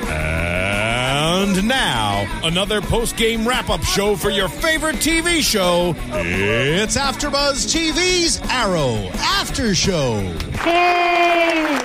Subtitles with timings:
[0.00, 5.94] And now, another post game wrap up show for your favorite TV show.
[6.08, 10.20] It's AfterBuzz TV's Arrow After Show.
[10.62, 11.78] Hey!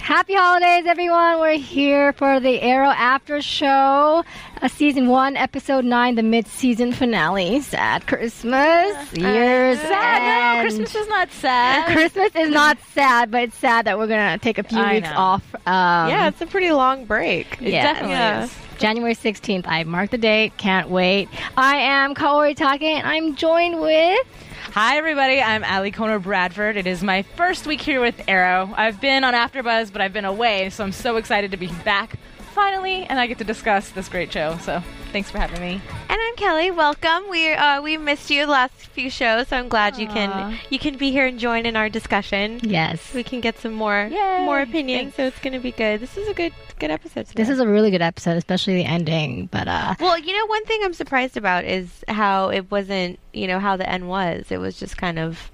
[0.00, 1.38] Happy holidays, everyone.
[1.38, 4.24] We're here for the Arrow After Show,
[4.62, 7.60] uh, Season 1, Episode 9, the mid season finale.
[7.60, 9.12] Sad Christmas.
[9.12, 10.56] Year's Sad.
[10.56, 10.62] No.
[10.62, 11.92] Christmas is not sad.
[11.92, 14.94] Christmas is not sad, but it's sad that we're going to take a few I
[14.94, 15.16] weeks know.
[15.16, 15.54] off.
[15.66, 17.58] Um, yeah, it's a pretty long break.
[17.60, 17.82] It Yeah.
[17.84, 18.44] definitely Yeah.
[18.44, 18.54] is.
[18.78, 19.64] January 16th.
[19.66, 20.56] I marked the date.
[20.56, 21.28] Can't wait.
[21.56, 24.26] I am Kaori Takee, and I'm joined with.
[24.72, 25.40] Hi, everybody.
[25.40, 26.76] I'm Ali Koner Bradford.
[26.76, 28.72] It is my first week here with Arrow.
[28.76, 32.16] I've been on AfterBuzz, but I've been away, so I'm so excited to be back
[32.58, 34.58] finally, and I get to discuss this great show.
[34.62, 34.82] So
[35.12, 35.80] thanks for having me.
[36.08, 36.72] And I'm Kelly.
[36.72, 37.30] Welcome.
[37.30, 40.80] We uh, we missed you the last few shows, so I'm glad you can you
[40.80, 42.58] can be here and join in our discussion.
[42.64, 43.14] Yes.
[43.14, 44.44] We can get some more Yay.
[44.44, 45.16] more opinions, Thanks.
[45.16, 46.00] so it's going to be good.
[46.00, 47.26] This is a good good episode.
[47.26, 47.42] Today.
[47.44, 49.46] This is a really good episode, especially the ending.
[49.46, 53.46] But uh, well, you know, one thing I'm surprised about is how it wasn't, you
[53.46, 54.46] know, how the end was.
[54.50, 55.52] It was just kind of,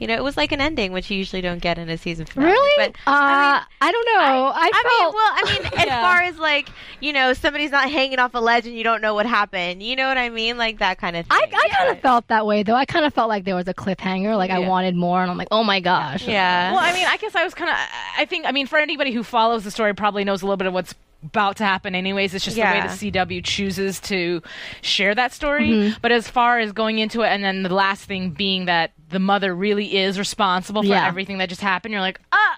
[0.00, 2.24] you know, it was like an ending, which you usually don't get in a season
[2.26, 2.52] finale.
[2.52, 4.52] really, But uh, I I, don't know.
[4.54, 7.90] I, I felt mean, well, I mean, as far as like, you know, somebody's not
[7.90, 9.82] hanging off a ledge and you don't know what happened.
[9.82, 10.56] You know what I mean?
[10.56, 11.38] Like that kind of thing.
[11.38, 12.74] I, I kind of felt that way though.
[12.74, 14.36] I kind of felt like there was a cliffhanger.
[14.36, 16.26] Like I wanted more, and I'm like, oh my gosh.
[16.26, 16.72] yeah.
[16.72, 17.76] Well, I mean, I guess I was kind of.
[18.16, 20.66] I think, I mean, for anybody who follows the story, probably knows a little bit
[20.66, 20.94] of what's
[21.24, 22.72] about to happen anyways it's just Yeah.
[22.72, 24.42] the way the cw chooses to
[24.82, 25.98] share that story Mm-hmm.
[26.00, 29.18] but as far as going into it and then the last thing being that the
[29.18, 31.06] mother really is responsible for Yeah.
[31.06, 32.56] everything that just happened you're like ah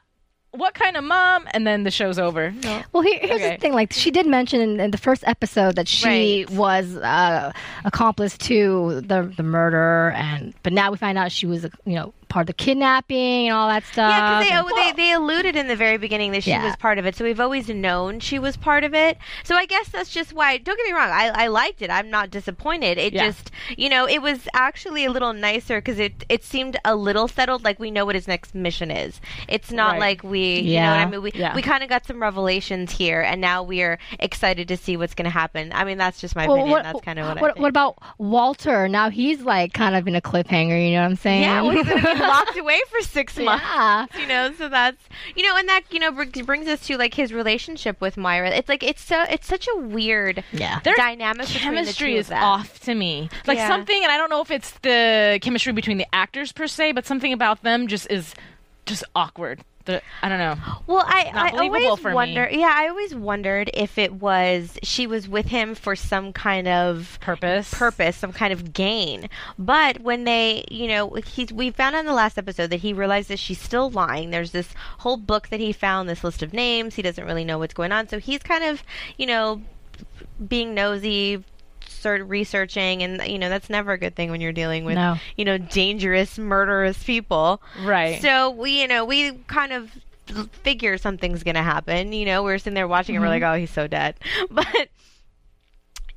[0.55, 2.83] what kind of mom and then the show's over no.
[2.93, 3.55] Well, here, here's Okay.
[3.56, 3.72] the thing.
[3.72, 6.51] Like she did mention in, in the first episode that she Right.
[6.51, 7.53] was uh,
[7.87, 12.12] accomplice to the the murder, and but now we find out she was, you know,
[12.32, 14.10] part of the kidnapping and all that stuff.
[14.10, 16.50] Yeah, oh, because they, and- oh, they they alluded in the very beginning that she
[16.50, 16.65] Yeah.
[16.65, 19.19] was part of it, so we've always known she was part of it.
[19.44, 20.56] So I guess that's just why.
[20.59, 21.91] Don't get me wrong, I, I liked it.
[21.91, 22.97] I'm not disappointed.
[22.98, 23.26] It Yeah.
[23.26, 27.28] just, you know, it was actually a little nicer because it it seemed a little
[27.28, 27.65] settled.
[27.65, 29.21] Like we know what his next mission is.
[29.48, 30.00] It's not Right.
[30.00, 31.06] like we, you know what Yeah.
[31.06, 31.22] I mean.
[31.22, 31.54] We Yeah.
[31.54, 35.15] we kind of got some revelations here, and now we are excited to see what's
[35.15, 35.71] going to happen.
[35.75, 36.71] I mean, that's just my Well, opinion.
[36.72, 37.62] what, that's kind of what, I what, think.
[37.62, 38.88] what about Walter?
[38.88, 40.78] Now he's like kind of in a cliffhanger.
[40.82, 41.42] You know what I'm saying?
[41.42, 41.84] yeah, well,
[42.22, 43.65] he's going to be locked away for six months.
[43.65, 44.06] yeah.
[44.19, 45.03] you know so that's
[45.37, 48.50] you know and that you know br- brings us to like his relationship with Moira
[48.50, 50.81] it's like it's so it's such a weird Yeah.
[50.81, 52.43] Their dynamic between the chemistry two is of them.
[52.43, 53.69] off to me like Yeah.
[53.69, 57.06] something and i don't know if it's the chemistry between the actors per se but
[57.06, 58.34] something about them just is
[58.87, 60.56] just awkward the, i don't know
[60.87, 62.34] well i i always for me.
[62.34, 67.19] yeah i always wondered if it was she was with him for some kind of
[67.20, 69.28] purpose purpose, some kind of gain.
[69.59, 73.41] But when they, you know, he's we found in the last episode that he realizes
[73.41, 74.30] she's still lying.
[74.30, 76.95] There's this whole book that he found, this list of names.
[76.95, 78.83] He doesn't really know what's going on, so he's kind of,
[79.16, 79.62] you know,
[80.47, 81.45] being nosy.
[81.92, 85.16] Sort researching, and you know that's never a good thing when you're dealing with, No.
[85.36, 87.62] you know, dangerous, murderous people.
[87.83, 89.91] right So we, you know, we kind of
[90.62, 92.12] figure something's gonna happen.
[92.12, 93.42] You know, we're sitting there watching, and we're mm-hmm.
[93.44, 94.16] like, "Oh, he's so dead."
[94.50, 94.89] But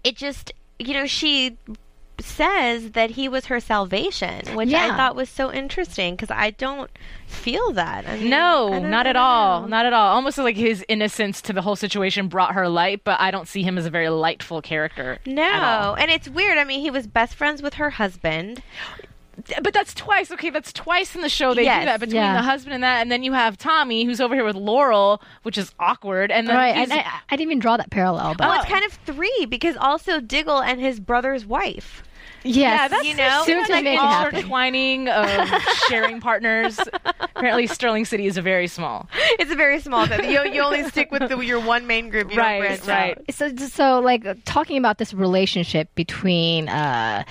[0.03, 1.57] it just, you know, she
[2.19, 6.89] says that he was her salvation, which I thought was so interesting because I don't
[7.27, 8.07] feel that.
[8.07, 9.61] I mean, No, don't- at all.
[9.61, 9.67] know.
[9.67, 10.13] Not at all.
[10.15, 13.63] Almost like his innocence to the whole situation brought her light, but I don't see
[13.63, 15.19] him as a very lightful character.
[15.25, 16.57] No, and it's weird.
[16.57, 18.61] I mean, he was best friends with her husband.
[19.61, 20.31] But that's twice.
[20.31, 21.81] Okay, that's twice in the show they Yes.
[21.81, 22.33] do that between Yeah.
[22.35, 25.57] the husband and that, and then you have Tommy who's over here with Laurel, which
[25.57, 26.75] is awkward, and then right.
[26.75, 26.99] And I,
[27.29, 30.61] I didn't even draw that parallel, but Well, it's kind of three because also Diggle
[30.61, 32.03] and his brother's wife.
[32.43, 34.35] yes, yeah, that's you know, soon it's to like make it all happen.
[34.35, 35.49] intertwining of
[35.89, 36.79] sharing partners.
[37.35, 39.09] Apparently, Starling City is a very small.
[39.39, 40.29] It's a very small thing.
[40.31, 42.31] You, you only stick with the, your one main group.
[42.31, 43.17] You Right, don't right.
[43.17, 43.33] out.
[43.33, 47.23] so so like talking about this relationship between uh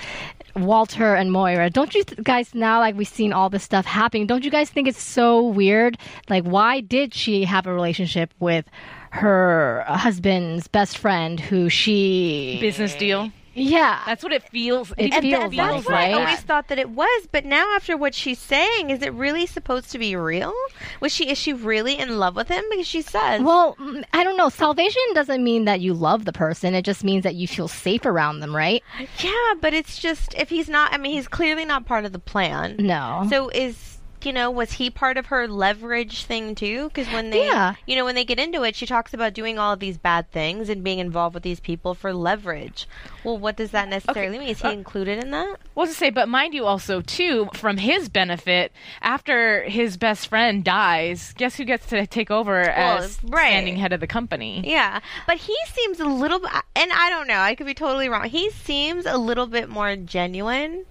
[0.55, 4.25] Walter and Moira, don't you th- guys now like we've seen all this stuff happening?
[4.25, 5.97] Don't you guys think it's so weird?
[6.29, 8.65] Like, why did she have a relationship with
[9.11, 13.31] her husband's best friend, who she Business deal.
[13.55, 14.91] Yeah, That's what it feels.
[14.97, 17.75] It even feels feels like, That's what I always thought that it was, but now
[17.75, 20.53] after what she's saying, is it really supposed to be real?
[20.99, 22.63] Was she is she really in love with him?
[22.69, 24.49] Because she says, Well, mm, I don't know.
[24.49, 26.75] Salvation doesn't mean that you love the person.
[26.75, 28.83] It just means that you feel safe around them, right?
[29.19, 30.93] yeah, but it's just if he's not.
[30.93, 32.75] I mean, he's clearly not part of the plan.
[32.77, 33.25] No.
[33.29, 33.94] So is
[34.25, 36.89] you know was he part of her leverage thing too?
[36.89, 37.75] Because when they Yeah.
[37.85, 40.31] you know when they get into it, she talks about doing all of these bad
[40.31, 42.87] things and being involved with these people for leverage.
[43.23, 44.49] Well, what does that necessarily mean?
[44.49, 45.57] Is he uh, included in that?
[45.73, 50.63] Well, to say, but mind you, also too, from his benefit, after his best friend
[50.63, 53.47] dies, guess who gets to take over as right.
[53.49, 54.61] standing head of the company?
[54.65, 56.39] Yeah, but he seems a little,
[56.75, 58.25] and I don't know, I could be totally wrong.
[58.29, 60.85] He seems a little bit more genuine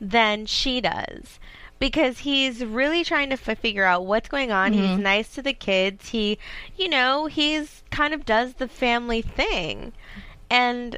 [0.00, 1.38] than she does.
[1.84, 4.72] Because he's really trying to f- figure out what's going on.
[4.72, 5.02] He's mm-hmm.
[5.02, 6.08] nice to the kids.
[6.08, 6.38] He,
[6.78, 9.92] you know, he's kind of does the family thing,
[10.48, 10.96] and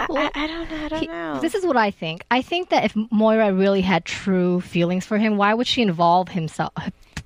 [0.00, 0.84] I, Well, I, I don't know.
[0.84, 1.38] I don't He- know.
[1.40, 2.24] This is what I think.
[2.30, 6.30] I think that if Moira really had true feelings for him, why would she involve
[6.30, 6.72] himself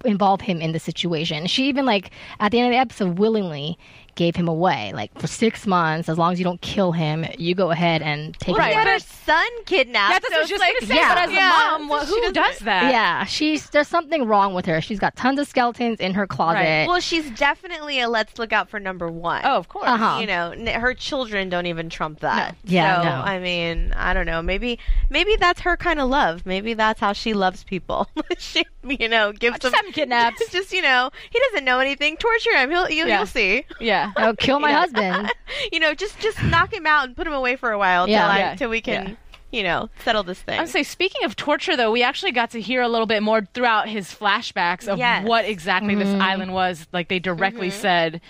[0.05, 1.47] involve him in the situation?
[1.47, 3.79] She even like at the end of the episode willingly
[4.15, 4.93] gave him away.
[4.95, 8.39] Like for six months, as long as you don't kill him, you go ahead and
[8.39, 8.69] take Right.
[8.69, 8.93] She him had away.
[8.95, 10.13] her son kidnapped.
[10.13, 10.95] Yeah, that's so what I was just like, gonna say.
[10.97, 11.15] yeah.
[11.15, 12.93] But as Yeah, a mom, so well, who doesn't- does that?
[12.93, 14.81] Yeah, she's there's something wrong with her.
[14.81, 16.59] She's got tons of skeletons in her closet.
[16.61, 16.87] Right.
[16.87, 19.43] Well, she's definitely a let's look out for number one.
[19.45, 19.87] Oh, of course.
[19.89, 20.19] Uh-huh.
[20.21, 23.11] you know n- her children don't even trump that Yeah, so no.
[23.23, 24.79] i mean i don't know maybe
[25.09, 28.09] maybe that's her kind of love maybe that's how she loves people
[28.39, 30.43] she you know gives Just them him kidnapped.
[30.53, 33.19] just you know he doesn't know anything torture him he'll you, Yeah.
[33.19, 34.10] you'll see Yeah.
[34.17, 34.81] oh, kill my Yeah.
[34.81, 35.33] husband.
[35.73, 38.21] you know just just knock him out and put him away for a while Yeah.
[38.21, 38.55] till, I, Yeah.
[38.57, 39.15] till we can Yeah.
[39.59, 42.51] you know settle this thing I would say, speaking of torture, though, we actually got
[42.51, 45.27] to hear a little bit more throughout his flashbacks of Yes.
[45.27, 46.23] what exactly this mm-hmm.
[46.23, 46.87] island was.
[46.93, 47.81] Like they directly mm-hmm.
[47.81, 48.21] said,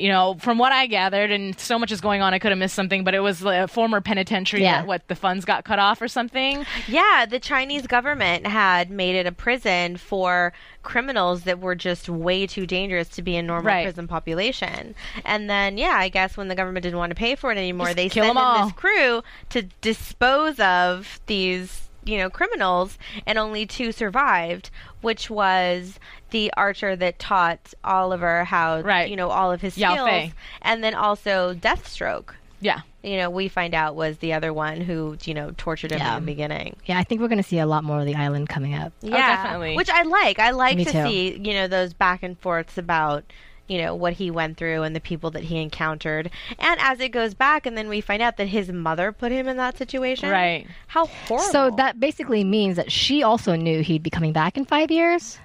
[0.00, 2.58] you know, from what I gathered, and so much is going on, I could have
[2.58, 4.78] missed something, but it was a former penitentiary Yeah.
[4.78, 6.64] that what the funds got cut off or something.
[6.86, 10.52] Yeah, the Chinese government had made it a prison for
[10.82, 13.84] criminals that were just way too dangerous to be in normal Right.
[13.84, 14.94] prison population.
[15.24, 17.88] And then, yeah, I guess when the government didn't want to pay for it anymore,
[17.88, 18.64] Just they sent in all.
[18.64, 22.96] this crew to dispose of these, you know, criminals,
[23.26, 24.70] and only two survived,
[25.02, 25.98] which was
[26.30, 29.08] the archer that taught Oliver how, Right.
[29.10, 30.32] you know, all of his Yao skills, Fei.
[30.62, 32.30] and then also Deathstroke.
[32.60, 32.80] Yeah.
[33.04, 36.16] You know, we find out was the other one who, you know, tortured him Yeah.
[36.16, 36.76] in the beginning.
[36.86, 38.92] Yeah, I think we're gonna see a lot more of the island coming up.
[39.04, 39.76] Oh, yeah, definitely.
[39.76, 40.38] Which I like.
[40.40, 41.02] I like Me to too.
[41.04, 43.24] see, you know, those back and forths about,
[43.68, 46.30] you know, what he went through and the people that he encountered.
[46.58, 49.46] And as it goes back, and then we find out that his mother put him
[49.46, 50.30] in that situation.
[50.30, 50.66] Right.
[50.88, 51.46] How horrible.
[51.50, 55.38] So that basically means that she also knew he'd be coming back in five years.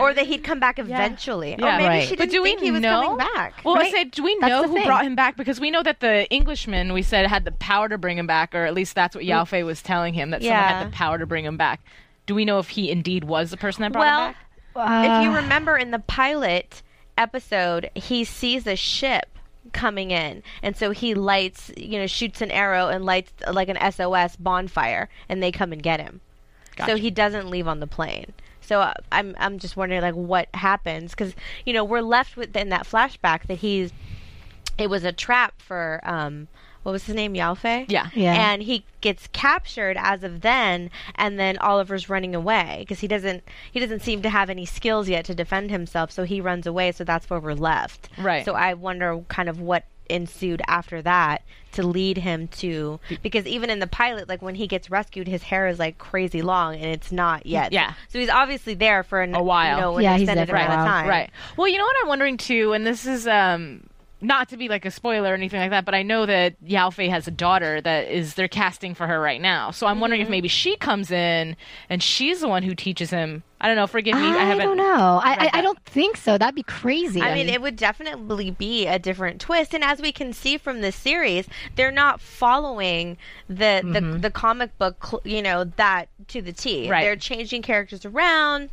[0.00, 1.56] Or that he'd come back eventually.
[1.58, 1.74] Yeah.
[1.74, 2.08] Or maybe Right.
[2.08, 3.02] she But didn't do we he was know?
[3.02, 3.54] coming back.
[3.64, 4.86] Well, I said, do we That's know who thing.
[4.86, 5.36] brought him back?
[5.36, 8.54] Because we know that the Englishman we said had the power to bring him back,
[8.54, 11.18] or at least that's what Yao Fei was telling him that someone had the power
[11.18, 11.80] to bring him back.
[12.26, 14.34] Do we know if he indeed was the person that brought well, him
[14.74, 15.04] back?
[15.04, 16.82] if Uh, you remember in the pilot
[17.16, 19.26] episode, he sees a ship
[19.72, 23.68] coming in, and so he lights, you know, shoots an arrow and lights uh, like
[23.68, 26.20] an SOS bonfire, and they come and get him.
[26.86, 28.32] So he doesn't leave on the plane.
[28.66, 32.56] So uh, I'm I'm just wondering like what happens because you know we're left with
[32.56, 33.92] in that flashback that he's
[34.78, 36.48] it was a trap for um
[36.82, 38.08] what was his name Yao Fei Yeah.
[38.14, 38.34] Yeah.
[38.34, 43.42] and he gets captured as of then and then Oliver's running away because he doesn't
[43.72, 46.92] he doesn't seem to have any skills yet to defend himself so he runs away
[46.92, 48.44] so that's where we're left Right.
[48.44, 53.68] so I wonder kind of what ensued after that to lead him to because even
[53.68, 56.86] in the pilot like when he gets rescued his hair is like crazy long and
[56.86, 57.92] it's not yet Yeah.
[58.08, 59.74] so he's obviously there for an, A while.
[59.76, 60.86] you know, Yeah, he's there for a while.
[60.86, 61.30] time Right.
[61.56, 63.88] Well, you know what I'm wondering too, and this is um
[64.22, 66.88] not to be like a spoiler or anything like that, but I know that Yao
[66.88, 69.70] Fei has a daughter that is they're casting for her right now.
[69.72, 71.54] So I'm wondering if maybe she comes in
[71.90, 73.42] and she's the one who teaches him.
[73.66, 73.88] I don't know.
[73.88, 74.22] Forgive me.
[74.22, 74.64] I, I, haven't.
[74.64, 75.20] don't know.
[75.20, 76.38] I, I, I don't think so.
[76.38, 77.20] That'd be crazy.
[77.20, 79.74] I mean, it would definitely be a different twist.
[79.74, 83.16] And as we can see from this series, they're not following
[83.48, 86.88] the the, the comic book, you know, that to the T.
[86.88, 87.02] Right.
[87.02, 88.70] They're changing characters around,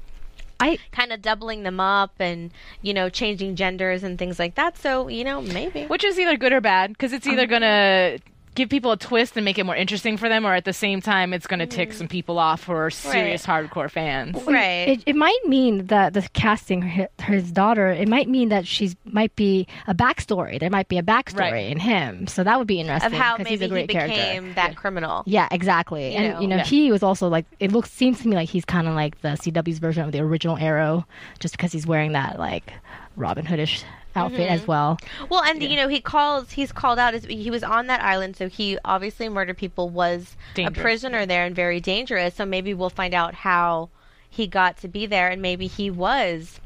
[0.59, 2.51] I kind of doubling them up, and
[2.83, 4.77] you know, changing genders and things like that.
[4.77, 5.85] So you know, maybe.
[5.87, 8.19] Which is either good or bad because it's Um, either gonna
[8.55, 11.01] give people a twist and make it more interesting for them, or at the same
[11.01, 11.93] time, it's gonna tick mm.
[11.93, 14.35] some people off who are serious hardcore fans.
[14.45, 14.89] Right.
[14.89, 17.87] It, it might mean that the casting her, his daughter.
[17.89, 20.59] It might mean that she's might be a backstory.
[20.59, 21.71] There might be a backstory Right.
[21.71, 22.27] in him.
[22.27, 23.11] So that would be interesting.
[23.11, 24.53] of how 'cause maybe he's a great he became character.
[24.55, 25.23] that criminal.
[25.25, 26.11] Yeah, exactly.
[26.11, 26.39] You and know.
[26.41, 26.63] you know, Yeah.
[26.65, 29.29] he was also like it looks seems to me like he's kind of like the
[29.37, 31.05] CW's version of the original Arrow,
[31.39, 32.73] just because he's wearing that like
[33.15, 33.83] Robin Hoodish
[34.15, 34.53] outfit Mm-hmm.
[34.53, 34.97] as well.
[35.29, 36.51] Well, and you know, he calls.
[36.51, 39.89] He's called out as he was on that island, so he obviously murdered people.
[39.89, 42.35] Was Dangerous, a prisoner there and very dangerous.
[42.35, 43.89] So maybe we'll find out how
[44.29, 46.59] he got to be there, and maybe he was.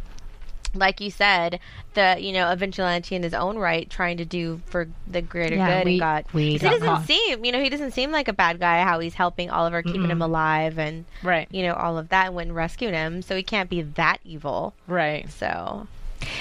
[0.74, 1.60] Like you said,
[1.96, 5.56] the you know a vigilante in his own right, trying to do for the greater
[5.56, 6.34] Yeah, good, we- and got.
[6.34, 7.02] we he don't doesn't know.
[7.08, 8.84] seem, you know, he doesn't seem like a bad guy.
[8.84, 11.48] How he's helping Oliver, keeping him alive, and Right.
[11.50, 13.22] you know all of that, and went and rescued him.
[13.22, 14.74] So he can't be that evil.
[14.88, 15.28] Right.
[15.32, 15.88] So,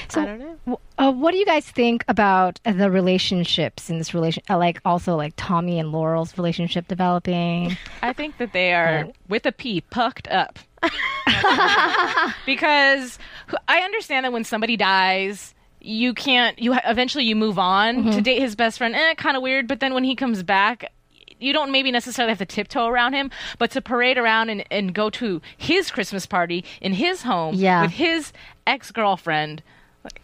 [0.08, 0.80] So, I don't know.
[0.98, 4.42] Uh, what do you guys think about uh, the relationships in this relation?
[4.48, 7.76] Uh, like also like Tommy and Laurel's relationship developing.
[8.02, 10.58] I think that they are with a P pucked up.
[12.46, 13.18] because
[13.66, 16.58] I understand that when somebody dies, you can't.
[16.58, 18.94] You eventually you move on to date his best friend.
[18.94, 19.68] Eh, kind of weird.
[19.68, 20.92] But then when he comes back.
[21.38, 24.94] You don't maybe necessarily have to tiptoe around him, but to parade around and, and
[24.94, 27.82] go to his Christmas party in his home Yeah.
[27.82, 28.32] with his
[28.66, 29.62] ex girlfriend.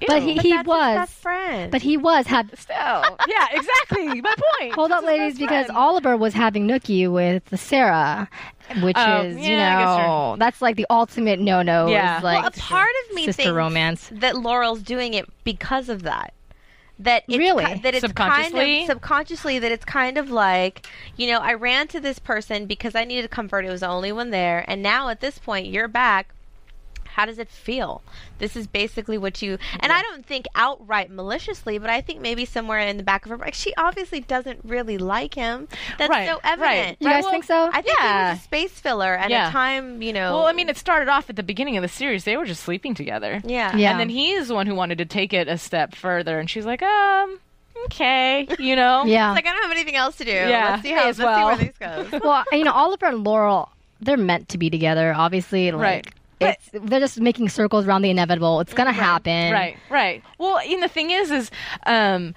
[0.07, 0.95] But he, But he that's his was.
[0.95, 1.73] best friend.
[1.73, 2.57] But he was had.
[2.57, 4.21] still, yeah, exactly.
[4.21, 4.73] My point.
[4.76, 5.76] Hold up, That's his ladies, because friend.
[5.76, 8.28] Oliver was having nookie with Sara,
[8.81, 11.88] which Oh, is you yeah, I guess know that's like the ultimate no no.
[11.88, 12.21] Yeah.
[12.23, 14.09] Like well, a part of me sister thinks romance.
[14.12, 16.33] that Laurel's doing it because of that.
[17.02, 17.64] That it's Really?
[17.64, 18.80] ki- that it's kind Subconsciously?
[18.82, 22.94] of subconsciously that it's kind of like you know I ran to this person because
[22.94, 23.64] I needed comfort.
[23.64, 26.35] It was the only one there, and now at this point you're back.
[27.12, 28.02] How does it feel?
[28.38, 32.45] This is basically what you and I don't think outright maliciously, but I think maybe
[32.45, 35.69] somewhere in the back of her like she obviously doesn't really like him.
[35.99, 36.40] That's Right, so right.
[36.45, 36.99] evident.
[37.00, 37.71] You guys well, think so?
[37.73, 39.49] I think he was a space filler and Yeah.
[39.49, 40.37] a time, you know.
[40.38, 42.25] Well, I mean, it started off at the beginning of the series.
[42.25, 43.40] They were just sleeping together.
[43.45, 43.90] yeah, Yeah.
[43.92, 46.64] And then he's the one who wanted to take it a step further, and she's
[46.66, 47.38] like, um,
[47.87, 49.02] okay, you know?
[49.07, 49.31] yeah.
[49.33, 50.31] It's like I don't have anything else to do.
[50.31, 51.57] Yeah, let's see how as let's well.
[51.59, 52.21] see where this goes.
[52.23, 55.12] well, you know, Oliver and Laurel, they're meant to be together.
[55.16, 56.07] Obviously, like, Right.
[56.50, 58.61] It's, they're just making circles around the inevitable.
[58.61, 59.52] It's gonna happen.
[59.52, 60.22] Right, right.
[60.38, 61.50] Well, and the thing is, is
[61.87, 62.34] um,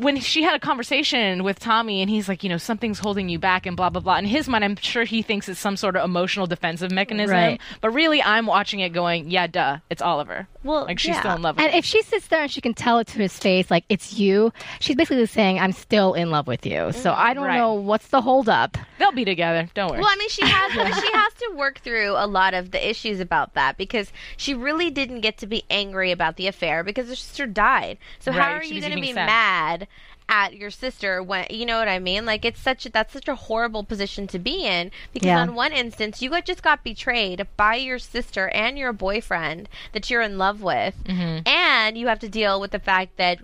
[0.00, 3.38] when she had a conversation with Tommy, and he's like, you know, something's holding you
[3.38, 4.16] back, and blah blah blah.
[4.16, 7.34] In his mind, I'm sure he thinks it's some sort of emotional defensive mechanism.
[7.34, 7.60] Right.
[7.80, 10.48] But really, I'm watching it going, yeah, duh, it's Oliver.
[10.62, 11.20] Well, like she's yeah.
[11.20, 11.78] still in love with And him.
[11.78, 14.52] if she sits there and she can tell it to his face, like it's you,
[14.80, 17.58] she's basically saying, "I'm still in love with you." So mm, I don't Right.
[17.58, 18.78] know what's the holdup.
[18.98, 19.68] They'll be together.
[19.74, 20.00] Don't worry.
[20.00, 22.88] Well, I mean, she has, but she has to work through a lot of the
[22.88, 27.08] issues about that because she really didn't get to be angry about the affair because
[27.08, 27.98] her sister died.
[28.20, 29.26] So how are she you going to be sad.
[29.26, 29.83] mad
[30.28, 32.24] at your sister when you know what I mean?
[32.24, 35.40] Like it's such a, that's such a horrible position to be in because Yeah.
[35.40, 40.08] on one instance you got just got betrayed by your sister and your boyfriend that
[40.10, 41.46] you're in love with, Mm-hmm.
[41.46, 43.38] and you have to deal with the fact that.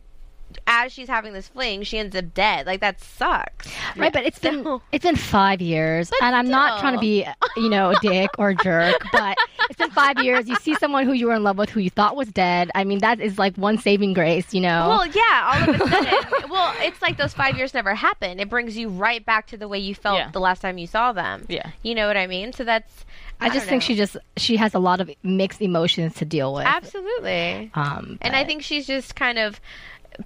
[0.66, 2.66] As she's having this fling, she ends up dead.
[2.66, 3.68] Like that sucks.
[3.96, 7.26] Right, but it's been So- it's been five years, and I'm not trying to be,
[7.56, 9.36] you know, a dick or a jerk, but
[9.68, 10.48] it's been five years.
[10.48, 12.70] You see someone who you were in love with, who you thought was dead.
[12.74, 14.88] I mean, that is like one saving grace, you know.
[14.88, 16.50] Well, yeah, all of a sudden.
[16.50, 18.40] well, it's like those five years never happened.
[18.40, 20.30] It brings you right back to the way you felt Yeah.
[20.30, 21.46] the last time you saw them.
[21.48, 21.70] Yeah.
[21.82, 22.52] You know what I mean?
[22.52, 23.04] So that's.
[23.42, 23.86] I just think know.
[23.86, 26.66] she just she has a lot of mixed emotions to deal with.
[26.66, 27.70] Absolutely.
[27.74, 29.60] Um, and I think she's just kind of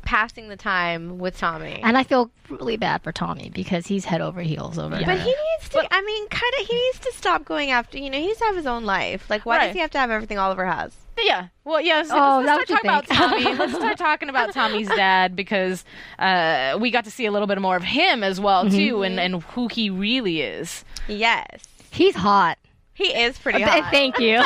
[0.02, 1.80] passing the time with Tommy.
[1.82, 5.06] and I feel really bad for Tommy because he's head over heels over there.
[5.06, 5.86] but he needs to.
[5.90, 6.66] I mean, kind of.
[6.66, 7.98] He needs to stop going after.
[7.98, 9.28] You know, he needs to have his own life.
[9.30, 9.66] Like, why Right.
[9.66, 10.94] does he have to have everything Oliver has?
[11.22, 11.48] Yeah.
[11.64, 12.02] Well, yeah.
[12.02, 13.30] So Oh, let's, let's start talking about.
[13.44, 13.58] Tommy.
[13.58, 15.84] let's start talking about Tommy's dad because
[16.18, 18.76] uh, we got to see a little bit more of him as well Mm-hmm.
[18.76, 20.84] too, and, and who he really is.
[21.08, 21.46] Yes,
[21.90, 22.58] he's hot.
[22.94, 23.90] he is pretty Th- hot.
[23.92, 24.38] Thank you.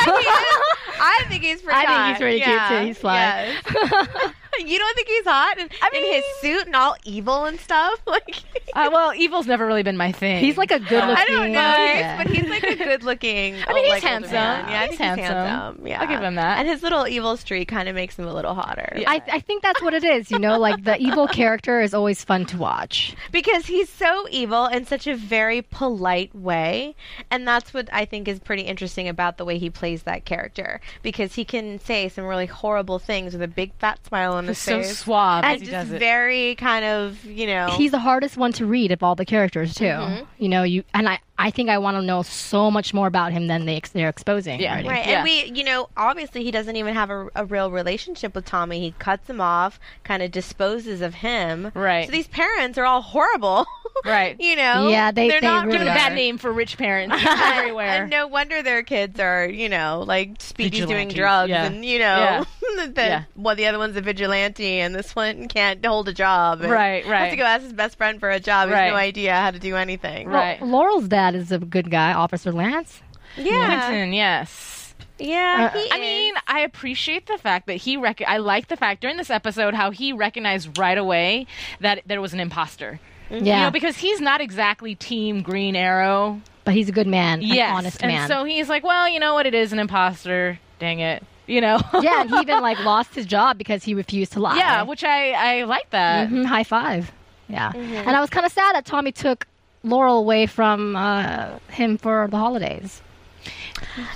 [1.00, 1.78] I think he's pretty.
[1.78, 2.86] I think he's pretty cute, too.
[2.86, 3.54] He's fly.
[3.74, 4.32] Yes.
[4.66, 8.00] you don't think he's hot in, I in his suit and all evil and stuff?
[8.06, 8.42] Like,
[8.74, 10.40] Uh, well, evil's never really been my thing.
[10.40, 11.16] He's like a good looking.
[11.16, 12.22] I don't know, yeah.
[12.22, 13.56] but he's like a good looking.
[13.66, 14.32] I mean, he's like, handsome.
[14.32, 14.68] man.
[14.68, 15.24] Yeah, He's he's handsome.
[15.24, 15.86] handsome.
[15.86, 16.58] Yeah, I'll give him that.
[16.58, 18.92] And his little evil streak kind of makes him a little hotter.
[18.96, 19.10] Yeah.
[19.10, 20.30] I, I think that's what it is.
[20.30, 23.14] You know, like the evil character is always fun to watch.
[23.32, 26.94] because he's so evil in such a very polite way
[27.30, 30.80] and that's what i think is pretty interesting about the way he plays that character
[31.02, 34.58] because he can say some really horrible things with a big fat smile on his
[34.58, 35.98] He's so face suave and as he just does it.
[35.98, 39.74] very kind of you know He's the hardest one to read of all the characters
[39.74, 39.84] too.
[39.84, 40.24] Mm-hmm.
[40.38, 41.20] You know, you and I.
[41.40, 44.08] I think I want to know so much more about him than they ex- they're
[44.08, 44.58] exposing.
[44.58, 44.72] Yeah.
[44.72, 44.88] already.
[44.88, 45.18] Right, Yeah.
[45.18, 48.80] and we, you know, obviously he doesn't even have a, a real relationship with Tommy.
[48.80, 51.70] He cuts him off, kind of disposes of him.
[51.74, 52.06] Right.
[52.06, 53.66] So these parents are all horrible.
[54.04, 54.36] Right.
[54.40, 54.88] you know.
[54.88, 58.02] Yeah, they- they're they not really Given a bad name for rich parents everywhere.
[58.02, 61.64] And no wonder their kids are, you know, like Speedy's doing drugs, yeah.
[61.64, 63.24] and you know, the, Yeah.
[63.36, 66.60] well, the other one's a vigilante, and this one can't hold a job.
[66.62, 67.30] and Right, Has right.
[67.30, 68.68] to go ask his best friend for a job.
[68.68, 68.84] He Right.
[68.84, 70.28] has no idea how to do anything.
[70.28, 70.60] Right.
[70.62, 73.02] Laurel's dad is a good guy, Officer Lance.
[73.36, 73.86] Yeah.
[73.88, 74.94] Quentin, yes.
[75.18, 75.70] Yeah.
[75.74, 76.00] Uh, he I is.
[76.00, 79.74] mean, I appreciate the fact that he rec- I like the fact during this episode
[79.74, 81.46] how he recognized right away
[81.80, 83.00] that there was an imposter.
[83.30, 83.44] Mm-hmm.
[83.44, 86.40] Yeah, You know, because he's not exactly Team Green Arrow.
[86.64, 88.28] but he's a good man, an yes, honest and man.
[88.28, 89.46] so he's like, well, you know what?
[89.46, 90.58] It is an imposter.
[90.78, 91.22] Dang it.
[91.46, 91.80] You know.
[92.02, 94.56] yeah, and he even like lost his job because he refused to lie.
[94.56, 96.28] yeah, which I I like that.
[96.28, 97.10] Mhm, high five.
[97.48, 97.94] Yeah, Mm-hmm.
[97.94, 99.46] and I was kind of sad that Tommy took
[99.82, 103.00] Laurel away from uh, him for the holidays.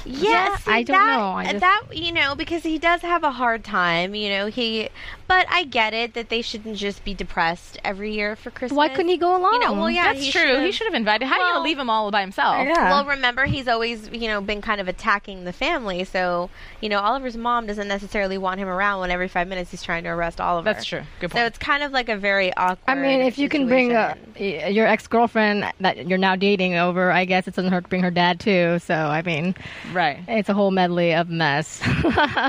[0.04, 3.30] Yeah, I don't that, know, I just- that you know because he does have a
[3.30, 4.14] hard time.
[4.14, 4.88] You know he,
[5.32, 8.76] but I get it that they shouldn't just be depressed every year for Christmas.
[8.76, 9.54] Why couldn't he go along?
[9.54, 10.42] You know, well, yeah, That's he true.
[10.42, 11.26] should've- He should have invited.
[11.26, 12.56] How are you gonna leave him all by himself?
[12.66, 12.90] Yeah.
[12.90, 16.04] Well, remember, he's always, you know, been kind of attacking the family.
[16.04, 16.50] So,
[16.82, 20.04] you know, Oliver's mom doesn't necessarily want him around when every five minutes he's trying
[20.04, 20.64] to arrest Oliver.
[20.72, 21.02] That's true.
[21.20, 21.40] Good point.
[21.40, 22.78] So it's kind of like a very awkward.
[22.86, 24.60] I mean, if you can bring uh, situation.
[24.62, 27.88] y- your ex girlfriend that you're now dating over, I guess it doesn't hurt to
[27.88, 28.78] bring her dad too.
[28.80, 29.54] So I mean,
[29.92, 30.20] right.
[30.28, 31.80] it's a whole medley of mess.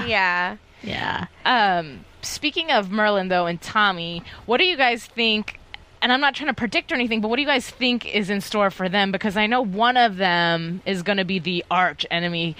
[0.06, 0.58] yeah.
[0.84, 1.28] yeah.
[1.46, 5.60] Um, speaking of Merlyn, though, and Tommy, what do you guys think?
[6.02, 8.30] And I'm not trying to predict or anything, but what do you guys think is
[8.30, 9.12] in store for them?
[9.12, 12.58] Because I know one of them is going to be the arch enemy.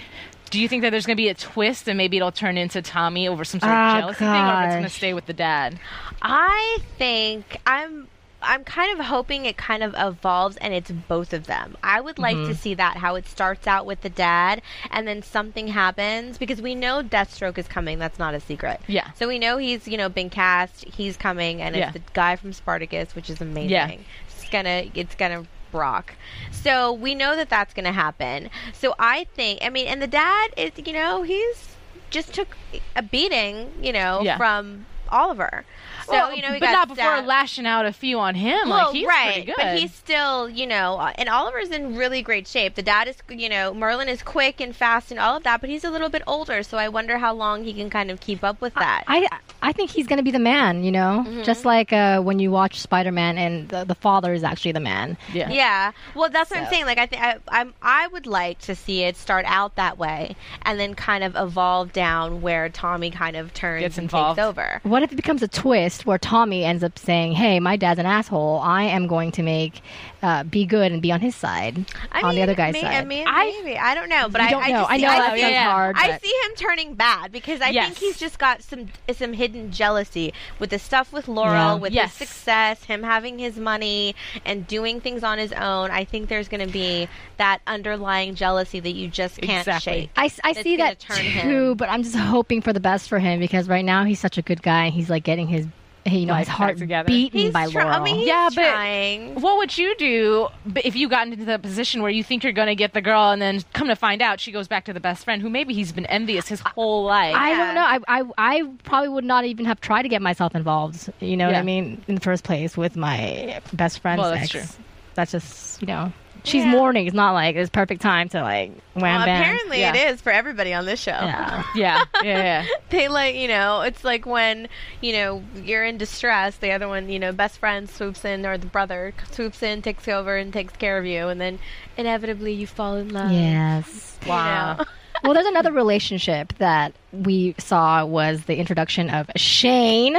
[0.50, 2.80] Do you think that there's going to be a twist and maybe it'll turn into
[2.80, 5.26] Tommy over some sort of Oh, jealousy thing, or if it's going to stay with
[5.26, 5.78] the dad?
[6.22, 8.08] I think I'm
[8.44, 11.76] I'm kind of hoping it kind of evolves and it's both of them.
[11.82, 12.52] I would like Mm-hmm.
[12.52, 14.60] to see that how it starts out with the dad
[14.90, 17.98] and then something happens because we know Deathstroke is coming.
[17.98, 18.80] That's not a secret.
[18.86, 19.10] Yeah.
[19.12, 20.84] So we know he's you know been cast.
[20.84, 21.84] He's coming and Yeah.
[21.86, 23.70] it's the guy from Spartacus, which is amazing.
[23.70, 23.90] Yeah.
[24.28, 26.14] It's gonna it's gonna rock.
[26.52, 28.50] So we know that that's gonna happen.
[28.72, 31.76] So I think I mean and the dad is you know he's
[32.10, 32.56] just took
[32.96, 34.36] a beating you know Yeah.
[34.36, 35.64] from Oliver.
[36.04, 37.26] So Well, you know, he but got not before stabbed.
[37.26, 38.68] lashing out a few on him.
[38.68, 39.54] Well, like he's right, pretty good.
[39.56, 42.74] but he's still, you know, uh, and Oliver's in really great shape.
[42.74, 45.70] The dad is, you know, Merlyn is quick and fast and all of that, but
[45.70, 48.44] he's a little bit older, so I wonder how long he can kind of keep
[48.44, 49.04] up with that.
[49.06, 49.28] I
[49.62, 50.84] I think he's gonna be the man.
[50.84, 51.42] You know, Mm-hmm.
[51.42, 54.80] just like uh, when you watch Spider Man and the, the father is actually the
[54.80, 55.16] man.
[55.32, 55.48] yeah.
[55.50, 56.84] yeah, well, that's what I'm saying.
[56.86, 60.36] Like, I think I, I'm, I would like to see it start out that way,
[60.62, 64.38] and then kind of evolve down where Tommy kind of turns Gets and involved.
[64.38, 64.80] takes over.
[64.82, 68.06] What if it becomes a twist where Tommy ends up saying, "Hey, my dad's an
[68.06, 68.60] asshole.
[68.62, 69.80] I am going to make
[70.22, 72.80] uh, be good and be on his side, I on mean, the other guy's may-
[72.80, 74.80] side." I mean, I- maybe I don't know, but I, don't I know.
[74.80, 75.70] just I see, know I that see, sounds yeah.
[75.72, 75.96] hard.
[75.98, 77.86] I see him turning bad because I Yes.
[77.86, 81.74] think he's just got some some hidden jealousy with the stuff with Laurel, Yeah.
[81.74, 82.16] with Yes.
[82.18, 85.90] his success, him having his money and doing things on his own.
[85.90, 89.92] I think there's going to be that underlying jealousy that you just can't Exactly.
[90.02, 90.10] shake.
[90.16, 91.22] I, that's see that turn too,
[91.70, 91.74] him.
[91.76, 94.42] but I'm just hoping for the best for him because right now he's such a
[94.42, 95.66] good guy he's like getting his,
[96.06, 97.06] you know, his back heart together.
[97.06, 98.00] beaten He's by try- Laurel.
[98.00, 99.40] I mean, he's Yeah, but- trying.
[99.40, 100.48] What would you do
[100.84, 103.30] if you got into the position where you think you're going to get the girl,
[103.30, 105.72] and then come to find out she goes back to the best friend who maybe
[105.74, 107.34] he's been envious his whole life?
[107.34, 107.56] I Yeah.
[107.66, 107.82] don't know.
[108.08, 111.08] I, I I probably would not even have tried to get myself involved.
[111.20, 112.02] You know what I mean?
[112.08, 114.50] In the first place, with my best friend's Well, that's ex.
[114.74, 114.84] true.
[115.14, 116.12] That's just you know,
[116.44, 116.70] she's Yeah.
[116.70, 117.06] mourning.
[117.06, 119.40] It's not like it's perfect time to like wham Well, bam.
[119.40, 119.94] apparently Yeah.
[119.94, 121.10] it is for everybody on this show.
[121.10, 121.62] Yeah.
[121.74, 122.66] yeah, yeah, yeah.
[122.90, 124.68] they like you know it's like when
[125.00, 128.56] you know you're in distress the other one you know best friend swoops in or
[128.58, 131.58] the brother swoops in takes over and takes care of you and then
[131.96, 134.18] inevitably you fall in love Yes.
[134.22, 134.84] you know?
[135.24, 140.16] well, there's another relationship that we saw was the introduction of Shane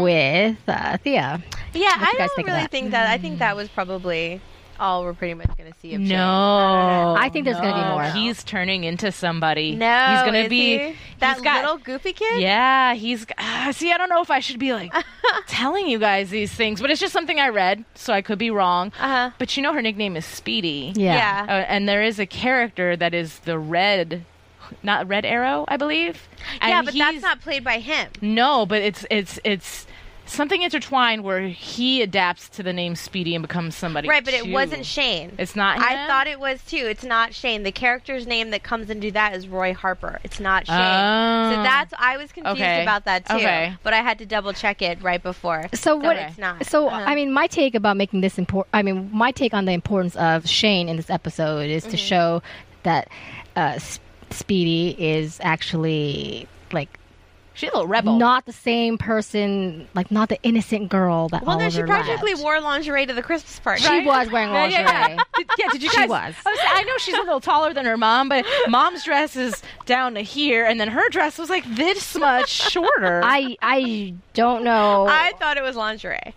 [0.00, 1.42] with uh, Thea.
[1.74, 2.70] yeah i don't really that?
[2.70, 4.40] think that i think that was probably
[4.80, 6.08] all we're pretty much going to see of Shane.
[6.08, 8.04] No, I think there's gonna be more.
[8.04, 9.76] He's turning into somebody.
[9.76, 10.96] No, he's gonna is be he?
[11.20, 12.40] that he's got- little goofy kid.
[12.40, 13.26] Yeah, he's.
[13.38, 14.92] Uh, see, I don't know if I should be like
[15.46, 18.50] telling you guys these things, but it's just something I read, so I could be
[18.50, 18.88] wrong.
[18.98, 19.30] Uh-huh.
[19.38, 20.92] But you know, her nickname is Speedy.
[20.96, 21.14] Yeah.
[21.14, 21.46] Yeah.
[21.48, 24.24] Uh, and there is a character that is the red,
[24.82, 26.28] not Red Arrow, I believe.
[26.62, 28.08] Yeah, And but that's he's- not played by him.
[28.22, 29.86] No, but it's it's it's
[30.30, 34.08] something intertwined where he adapts to the name Speedy and becomes somebody.
[34.08, 35.32] Right, but it wasn't Shane.
[35.38, 35.76] It's not.
[35.76, 35.84] Him?
[35.84, 36.76] I thought it was too.
[36.88, 37.62] It's not Shane.
[37.62, 40.20] The character's name that comes into that is Roy Harper.
[40.24, 40.76] It's not Shane.
[40.76, 41.50] Oh.
[41.54, 42.82] So that's I was confused Okay.
[42.82, 43.36] about that too.
[43.36, 43.74] Okay.
[43.82, 45.66] But I had to double check it right before.
[45.74, 46.16] So what?
[46.16, 46.64] it's not.
[46.66, 47.04] So Uh-huh.
[47.06, 48.70] I mean, my take about making this important.
[48.74, 51.90] I mean, my take on the importance of Shane in this episode is Mm-hmm.
[51.90, 52.42] to show
[52.84, 53.08] that
[53.56, 53.78] uh,
[54.30, 56.99] Speedy is actually like
[57.60, 58.16] she's a little rebel.
[58.18, 62.32] not the same person, like not the innocent girl that well, no, Oliver she practically
[62.32, 62.42] left.
[62.42, 63.82] wore lingerie to the Christmas party.
[63.82, 64.82] She was wearing lingerie.
[64.84, 65.16] yeah, yeah.
[65.36, 66.08] Did, yeah, did you She guys?
[66.08, 66.34] was.
[66.46, 69.62] I, was- I know she's a little taller than her mom, but mom's dress is
[69.86, 73.20] down to here, and then her dress was like this much shorter.
[73.24, 75.06] I I don't know.
[75.08, 76.34] I thought it was lingerie.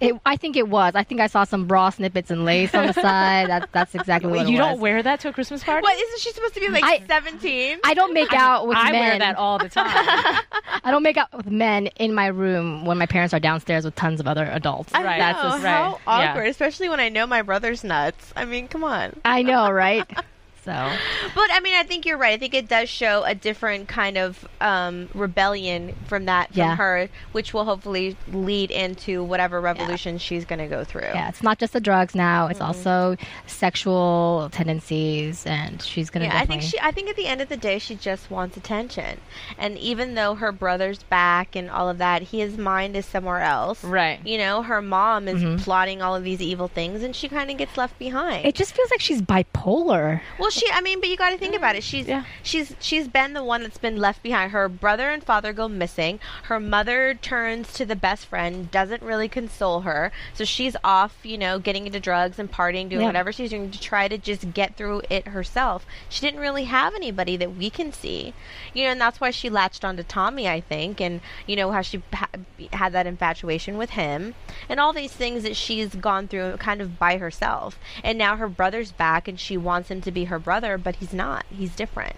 [0.00, 0.94] It, I think it was.
[0.94, 3.48] I think I saw some bra snippets and lace on the side.
[3.50, 4.80] That, that's exactly what you it don't was.
[4.80, 5.82] wear that to a Christmas party.
[5.82, 7.78] What isn't she supposed to be like 17?
[7.84, 9.00] I don't make out with I men.
[9.00, 9.86] wear that all the time.
[10.84, 13.94] I don't make out with men in my room when my parents are downstairs with
[13.94, 14.94] tons of other adults.
[14.94, 15.18] I Right.
[15.18, 15.70] know, That's just, right.
[15.70, 16.30] how Yeah.
[16.30, 18.32] awkward, especially when I know my brother's nuts.
[18.34, 19.14] I mean, come on.
[19.24, 20.08] I know, right?
[20.70, 20.96] So
[21.34, 22.32] But I mean, I think you're right.
[22.32, 26.76] I think it does show a different kind of um, rebellion from that from Yeah.
[26.76, 31.10] her, which will hopefully lead into whatever revolution she's going to go through.
[31.14, 32.44] yeah, it's not just the drugs now.
[32.44, 32.50] Mm-hmm.
[32.52, 36.26] It's also sexual tendencies, and she's gonna.
[36.26, 36.78] Yeah, I think she.
[36.80, 39.18] I think at the end of the day, she just wants attention.
[39.58, 43.82] And even though her brother's back and all of that, his mind is somewhere else.
[43.84, 44.18] Right.
[44.26, 45.62] You know, her mom is Mm-hmm.
[45.62, 48.44] plotting all of these evil things, and she kind of gets left behind.
[48.44, 50.20] It just feels like she's bipolar.
[50.38, 50.59] Well, she.
[50.72, 51.82] I mean, but you got to think about it.
[51.84, 52.24] She's Yeah.
[52.42, 54.52] she's she's been the one that's been left behind.
[54.52, 56.18] Her brother and father go missing.
[56.44, 61.16] Her mother turns to the best friend, doesn't really console her, so she's off.
[61.22, 63.06] You know, getting into drugs and partying, doing Yeah.
[63.06, 65.86] whatever she's doing to try to just get through it herself.
[66.08, 68.34] She didn't really have anybody that we can see.
[68.74, 71.82] You know, and that's why she latched onto Tommy, I think, and you know how
[71.82, 72.28] she ha-
[72.72, 74.34] had that infatuation with him,
[74.68, 77.78] and all these things that she's gone through kind of by herself.
[78.02, 81.12] And now her brother's back, and she wants him to be her brother, but he's
[81.12, 81.44] not.
[81.50, 82.16] He's different.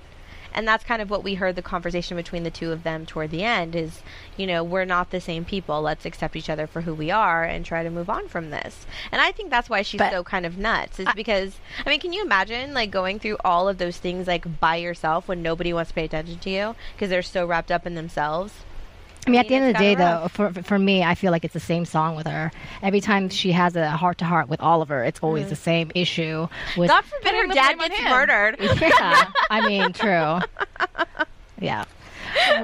[0.55, 3.31] And that's kind of what we heard the conversation between the two of them toward
[3.31, 4.03] the end is,
[4.37, 5.81] you know, we're not the same people.
[5.81, 8.85] Let's accept each other for who we are and try to move on from this.
[9.11, 11.01] And I think that's why she's But- so kind of nuts.
[11.01, 11.57] Is because
[11.87, 15.27] I mean, can you imagine like going through all of those things like by yourself
[15.27, 18.53] when nobody wants to pay attention to you because they're so wrapped up in themselves?
[19.27, 21.45] I mean, at the end of the day, though, for for me, I feel like
[21.45, 22.51] it's the same song with her.
[22.83, 26.49] Every time she has a heart to heart with Oliver, it's always the same issue.
[26.77, 28.11] With God forbid her dad gets him.
[28.11, 28.57] murdered.
[28.81, 30.39] yeah, I mean, true.
[31.61, 31.85] Yeah.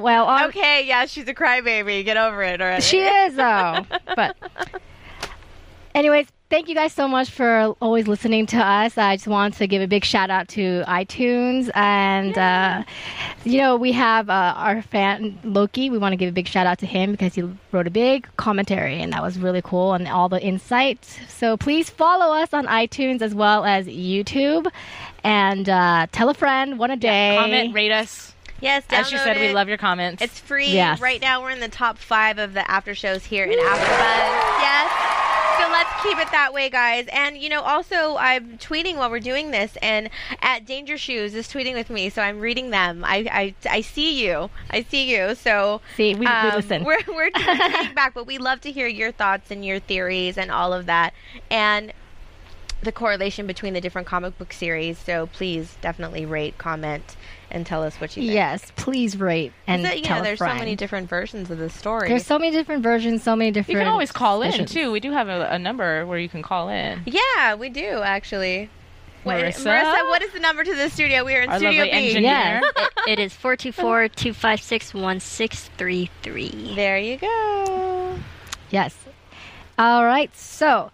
[0.00, 2.04] Well, um, Okay, yeah, she's a crybaby.
[2.04, 2.82] Get over it already.
[2.82, 3.86] She is though.
[4.16, 4.36] But
[5.94, 8.96] anyways, thank you guys so much for always listening to us.
[8.96, 12.84] I just want to give a big shout out to iTunes and uh,
[13.44, 15.90] you know we have uh, our fan Loki.
[15.90, 18.28] We want to give a big shout out to him because he wrote a big
[18.36, 21.18] commentary and that was really cool and all the insights.
[21.28, 24.70] So please follow us on iTunes as well as YouTube
[25.24, 27.36] and uh, tell a friend one a day.
[27.38, 28.34] Comment, rate us.
[28.60, 30.20] Yes, As you download said, we love your comments.
[30.20, 30.72] It's free.
[30.72, 31.00] Yes.
[31.00, 34.57] Right now, we're in the top five of the after shows here in AfterBuzz.
[35.78, 37.06] Let's keep it that way, guys.
[37.12, 40.10] And you know, also I'm tweeting while we're doing this, and
[40.42, 43.04] at Danger Shoes is tweeting with me, so I'm reading them.
[43.04, 44.50] I I, I see you.
[44.70, 45.36] I see you.
[45.36, 46.82] So See, we, we um, listen.
[46.82, 50.50] We're we're tweeting back, but we love to hear your thoughts and your theories and
[50.50, 51.14] all of that,
[51.48, 51.92] and
[52.82, 54.98] the correlation between the different comic book series.
[54.98, 57.16] So please definitely rate, comment,
[57.50, 58.32] and tell us what you think.
[58.32, 61.58] Yes, please rate and So, you tell know, a there's so many different versions of
[61.58, 62.08] the story.
[62.08, 63.74] There's so many different versions, so many different.
[63.74, 64.90] you can always call in too.
[64.92, 67.02] We do have a, a number where you can call in.
[67.06, 68.70] yeah, we do actually.
[69.24, 69.66] What, Marissa?
[69.66, 71.24] Marissa, what is the number to the studio?
[71.24, 71.90] We are in Our Studio B.
[71.90, 72.22] engineer.
[72.22, 72.90] Yes.
[73.08, 76.74] it is 424 256 1633.
[76.76, 78.18] There you go.
[78.70, 78.96] Yes.
[79.76, 80.34] All right.
[80.36, 80.90] So,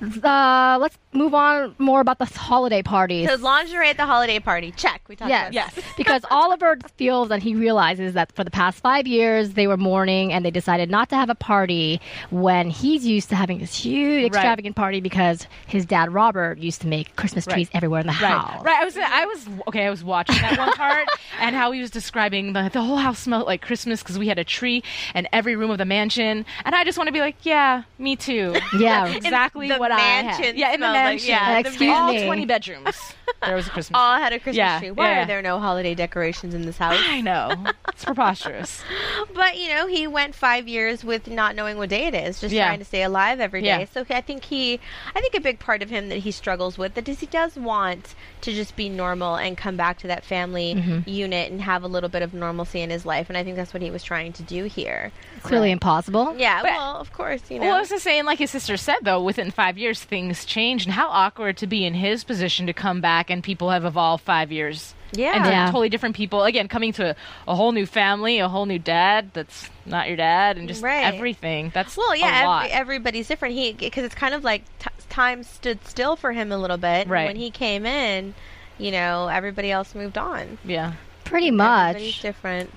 [0.00, 3.28] uh, let's move on more about the holiday parties.
[3.28, 4.72] So lingerie at the holiday party.
[4.76, 5.02] Check.
[5.08, 5.42] We talked Yes.
[5.42, 5.78] about Yes.
[5.96, 10.32] because Oliver feels and he realizes that for the past five years they were mourning
[10.32, 12.00] and they decided not to have a party
[12.30, 16.86] when he's used to having this huge extravagant party because his dad Robert used to
[16.86, 17.76] make Christmas trees Right.
[17.76, 18.64] everywhere in the Right, house.
[18.64, 18.78] right.
[18.80, 19.86] I was, I was okay.
[19.86, 21.08] I was watching that one part
[21.40, 24.38] and how he was describing the the whole house smelled like Christmas because we had
[24.38, 24.82] a tree
[25.14, 28.14] in every room of the mansion, and I just want to be like, yeah, me
[28.16, 28.54] too.
[28.78, 29.04] Yeah.
[29.06, 30.26] That's exactly what I had.
[30.26, 31.30] mansion Yeah, in the smelled like mansion.
[31.30, 32.26] yeah, the Excuse all me.
[32.26, 32.96] 20 bedrooms.
[33.44, 33.96] There was a Christmas.
[33.96, 34.90] all had a Christmas Yeah, tree.
[34.90, 35.22] Why yeah.
[35.22, 36.96] are there no holiday decorations in this house?
[36.98, 37.66] I know.
[37.88, 38.82] It's preposterous.
[39.34, 42.52] But you know, he went five years with not knowing what day it is, just
[42.52, 42.66] Yeah.
[42.66, 43.80] trying to stay alive every day.
[43.80, 43.84] Yeah.
[43.84, 44.80] So I think he,
[45.14, 47.54] I think a big part of him that he struggles with that is he does
[47.56, 51.08] want to just be normal and come back to that family Mm-hmm.
[51.08, 53.28] unit and have a little bit of normalcy in his life.
[53.28, 55.12] And I think that's what he was trying to do here.
[55.42, 56.34] Clearly impossible.
[56.36, 57.66] Yeah, But- well, of course, you know.
[57.66, 60.87] Well, I was just saying, like his sister said, though, within five years, things change,
[60.88, 64.24] and how awkward to be in his position to come back and people have evolved
[64.24, 64.94] five years.
[65.12, 65.36] Yeah.
[65.36, 65.66] And Yeah.
[65.66, 66.44] totally different people.
[66.44, 70.16] Again, coming to a, a whole new family, a whole new dad that's not your
[70.16, 71.04] dad, and just Right.
[71.04, 71.70] everything.
[71.74, 72.62] That's well, a yeah, lot.
[72.64, 73.54] every, everybody's different.
[73.54, 77.02] He because it's kind of like t- time stood still for him a little bit.
[77.02, 77.26] and Right.
[77.26, 78.34] When he came in,
[78.78, 80.56] you know, everybody else moved on.
[80.64, 80.92] yeah.
[81.24, 82.22] Pretty Everybody's much.
[82.22, 82.70] different.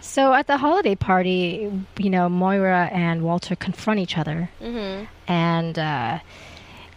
[0.00, 5.04] So at the holiday party, you know, Moira and Walter confront each other, Mm-hmm.
[5.30, 6.18] and uh,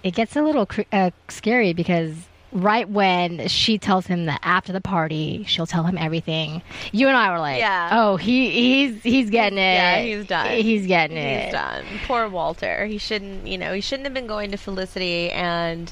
[0.06, 2.14] it gets a little uh, scary because
[2.52, 6.62] right when she tells him that after the party she'll tell him everything,
[6.94, 7.90] you and I were like, Yeah.
[7.92, 9.62] "Oh, he he's he's getting it.
[9.62, 10.52] Yeah, he's done.
[10.52, 11.46] He's getting it.
[11.46, 11.84] He's done.
[12.06, 12.86] Poor Walter.
[12.86, 15.92] He shouldn't, you know, he shouldn't have been going to Felicity and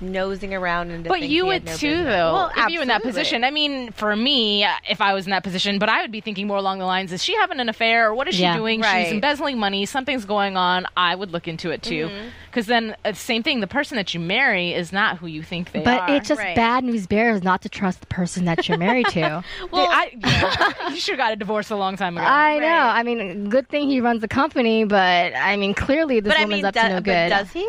[0.00, 2.32] nosing around into But you he would had no too, business- though.
[2.34, 5.24] Well, if you were in that position, I mean, for me, uh, if I was
[5.26, 7.60] in that position, but I would be thinking more along the lines: Is she having
[7.60, 8.08] an affair?
[8.10, 8.56] Or what is she Yeah.
[8.56, 8.80] doing?
[8.80, 9.04] Right.
[9.04, 9.86] She's embezzling money.
[9.86, 10.86] Something's going on.
[10.96, 12.28] I would look into it too, Mm-hmm.
[12.50, 13.60] because then uh, same thing.
[13.60, 16.06] The person that you marry is not who you think they But are.
[16.08, 16.56] But it's just Right.
[16.56, 19.42] bad news bears not to trust the person that you're married to.
[19.70, 22.26] well, I, yeah, you should have got a divorce a long time ago.
[22.26, 22.66] I know.
[22.68, 26.44] I mean, good thing he runs the company, but I mean, clearly this but I
[26.44, 27.28] woman's mean, up do- to no but good.
[27.30, 27.66] does he?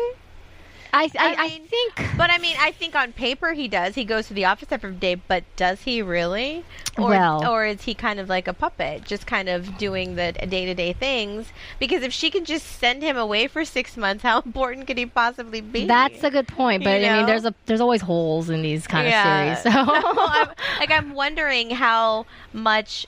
[0.96, 2.16] I, I, I I think.
[2.16, 3.94] But I mean, I think on paper he does.
[3.94, 6.64] He goes to the office every day, but does he really?
[6.98, 10.32] Or, Well- or is he kind of like a puppet, just kind of doing the
[10.32, 11.48] day to day things?
[11.78, 15.06] Because if she can just send him away for six months, how important could he
[15.06, 15.86] possibly be?
[15.86, 18.86] That's a good point, but You I mean, there's a there's always holes in these
[18.86, 19.52] kind Yeah.
[19.52, 19.74] of series.
[19.74, 20.48] So I'm,
[20.80, 23.06] like I'm wondering how much.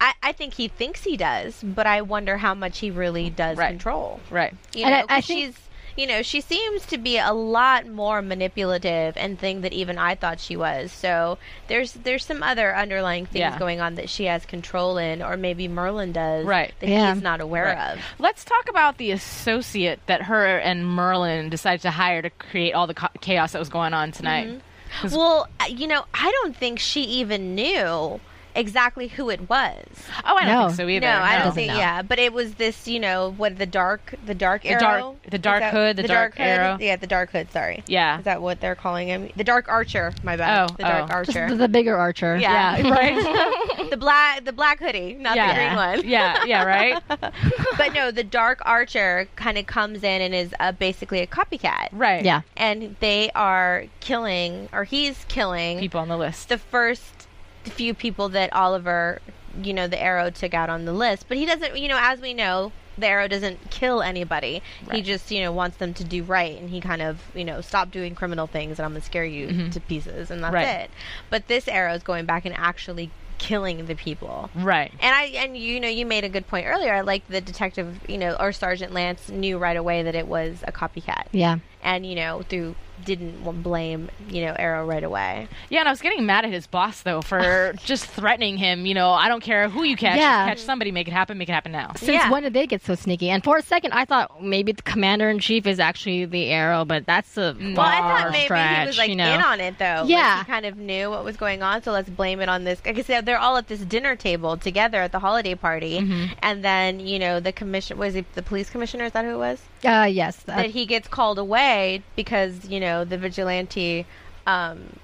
[0.00, 3.58] I, I think he thinks he does, but I wonder how much he really does
[3.58, 3.70] Right.
[3.70, 4.20] control.
[4.30, 4.54] right.
[4.72, 5.58] You And know, I- think- she's
[5.98, 10.14] you know she seems to be a lot more manipulative and thing that even I
[10.14, 10.92] thought she was.
[10.92, 13.58] So there's there's some other underlying things Yeah.
[13.58, 16.72] going on that she has control in, or maybe Merlyn does, Right.
[16.80, 17.12] That Yeah.
[17.14, 17.92] he's not aware Right.
[17.94, 18.00] of.
[18.18, 22.86] Let's talk about the associate that her and Merlyn decided to hire to create all
[22.86, 24.46] the ca- chaos that was going on tonight.
[24.48, 25.02] Mm-hmm.
[25.02, 28.20] 'Cause- Well, uh, you know, I don't think she even knew
[28.58, 29.84] exactly who it was.
[30.24, 30.66] Oh, I don't No.
[30.68, 31.06] think so either.
[31.06, 31.68] No, I don't think.
[31.72, 31.78] know.
[31.78, 35.30] Yeah, but it was this, you know, what the dark, the dark The arrow, dark-
[35.30, 36.46] the dark that- hood, the dark hood?
[36.46, 36.76] arrow.
[36.80, 37.50] Yeah, the dark hood.
[37.52, 37.82] Sorry.
[37.86, 38.18] Yeah.
[38.18, 39.30] Is that what they're calling him?
[39.36, 40.12] The dark archer.
[40.22, 40.70] My bad.
[40.70, 41.14] Oh, the dark oh.
[41.14, 41.48] archer.
[41.48, 42.36] the, the bigger archer.
[42.36, 42.76] Yeah.
[42.78, 43.90] Yeah, right.
[43.90, 45.48] the black the black hoodie, not yeah.
[45.48, 46.08] the green one.
[46.08, 47.02] yeah, yeah, right.
[47.78, 51.88] but no, the dark archer kind of comes in and is uh, basically a copycat.
[51.92, 52.24] Right.
[52.24, 52.42] Yeah.
[52.56, 56.48] And they are killing, or he's killing People on the list.
[56.48, 57.26] the first
[57.64, 59.20] few people that Oliver,
[59.62, 61.26] you know, the arrow took out on the list.
[61.28, 64.60] But he doesn't, you know, as we know, the arrow doesn't kill anybody.
[64.90, 67.60] He just, you know, wants them to do right, and he kind of, you know,
[67.60, 69.70] stop doing criminal things, and I'm gonna scare you mm-hmm.
[69.70, 70.66] to pieces, and that's Right.
[70.66, 70.90] it.
[71.30, 74.50] But this arrow is going back and actually killing the people.
[74.56, 74.90] right.
[75.00, 76.92] And I and you know you made a good point earlier.
[76.92, 80.64] I like the detective, you know, or Sergeant Lance knew right away that it was
[80.66, 81.58] a copycat, Yeah.
[81.80, 85.48] and you know through didn't blame you know Arrow right away.
[85.70, 88.86] Yeah, and I was getting mad at his boss though for just threatening him.
[88.86, 90.18] You know, I don't care who you catch.
[90.18, 90.46] Yeah.
[90.48, 91.92] Catch somebody, make it happen, make it happen now.
[91.96, 92.30] Since Yeah.
[92.30, 93.30] when did they get so sneaky?
[93.30, 96.84] And for a second, I thought maybe the commander in chief is actually the arrow,
[96.84, 98.80] but that's a far Well, I thought maybe stretch.
[98.80, 99.32] he was like you know?
[99.34, 100.00] in on it though.
[100.02, 100.38] Like, Yeah.
[100.38, 102.80] he kind of knew what was going on, so let's blame it on this.
[102.80, 106.32] Because they're all at this dinner table together at the holiday party, Mm-hmm.
[106.42, 109.04] and then you know the commission was it the police commissioner?
[109.04, 109.60] Is that who it was?
[109.84, 110.36] Uh, yes.
[110.44, 114.06] that he gets called away because you know the vigilante
[114.46, 114.96] um,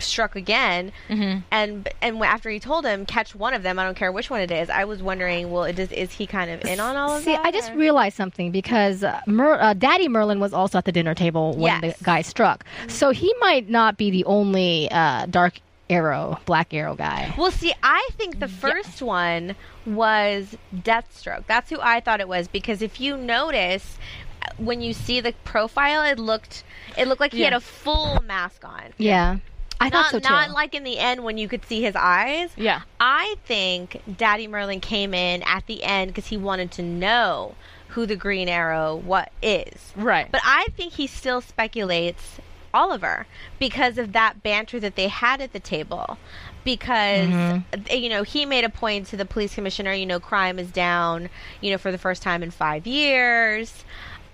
[0.00, 1.40] struck again, Mm-hmm.
[1.50, 4.40] and and after he told him catch one of them, I don't care which one
[4.40, 4.68] it is.
[4.70, 7.32] I was wondering, well, it is is he kind of in on all of See,
[7.32, 7.44] that?
[7.44, 10.92] I just or- realized something because uh, Mer- uh, Daddy Merlyn was also at the
[10.92, 11.98] dinner table when Yes.
[11.98, 12.64] the guy struck.
[12.86, 17.34] So he might not be the only uh, Dark Arrow, Black Arrow guy.
[17.38, 21.44] Well, see, I think the first one was Deathstroke.
[21.46, 23.96] That's who I thought it was because if you notice,
[24.42, 26.64] uh, when you see the profile, it looked
[26.96, 27.44] it looked like he Yeah.
[27.46, 28.92] had a full mask on.
[28.98, 29.36] Yeah.
[29.80, 30.28] I Not thought so too.
[30.28, 32.50] not like in the end when you could see his eyes.
[32.56, 32.80] Yeah.
[32.98, 37.54] I think Daddy Merlyn came in at the end because he wanted to know
[37.88, 39.92] who the Green Arrow what is.
[39.94, 40.30] Right.
[40.30, 42.38] But I think he still speculates
[42.74, 43.26] Oliver
[43.58, 46.18] because of that banter that they had at the table.
[46.64, 47.96] Because Mm-hmm.
[47.96, 49.92] you know he made a point to the police commissioner.
[49.92, 51.30] You know, crime is down.
[51.60, 53.84] You know, for the first time in five years.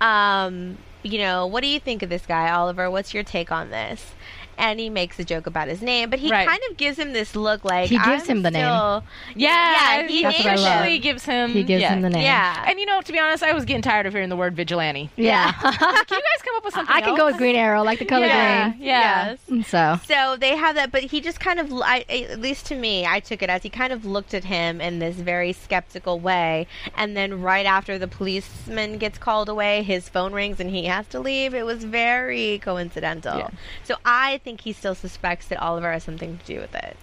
[0.00, 2.90] Um, you know, what do you think of this guy, Oliver?
[2.90, 4.12] What's your take on this?
[4.58, 6.46] And he makes a joke about his name, but he Right.
[6.48, 8.62] kind of gives him this look like He gives I'm him the name.
[8.62, 9.00] Yeah,
[9.34, 10.64] Yeah, he That's what I love.
[10.80, 11.50] initially gives him.
[11.50, 11.94] He gives yeah.
[11.94, 12.22] him the name.
[12.22, 12.64] Yeah.
[12.66, 15.10] And you know, to be honest, I was getting tired of hearing the word vigilante.
[15.16, 15.52] Yeah.
[15.62, 16.94] Can you guys come up with something?
[16.94, 18.82] I can go with Green Arrow, like the color yeah, green.
[18.82, 19.26] Yeah.
[19.30, 19.38] Yes.
[19.50, 22.74] Mm, so So they have that, but he just kind of, I, at least to
[22.76, 26.18] me, I took it as he kind of looked at him in this very skeptical
[26.20, 26.66] way.
[26.96, 31.06] And then right after the policeman gets called away, his phone rings and he has
[31.08, 31.54] to leave.
[31.54, 33.38] It was very coincidental.
[33.38, 33.48] Yeah.
[33.84, 36.96] So I think he still suspects that Oliver has something to do with it.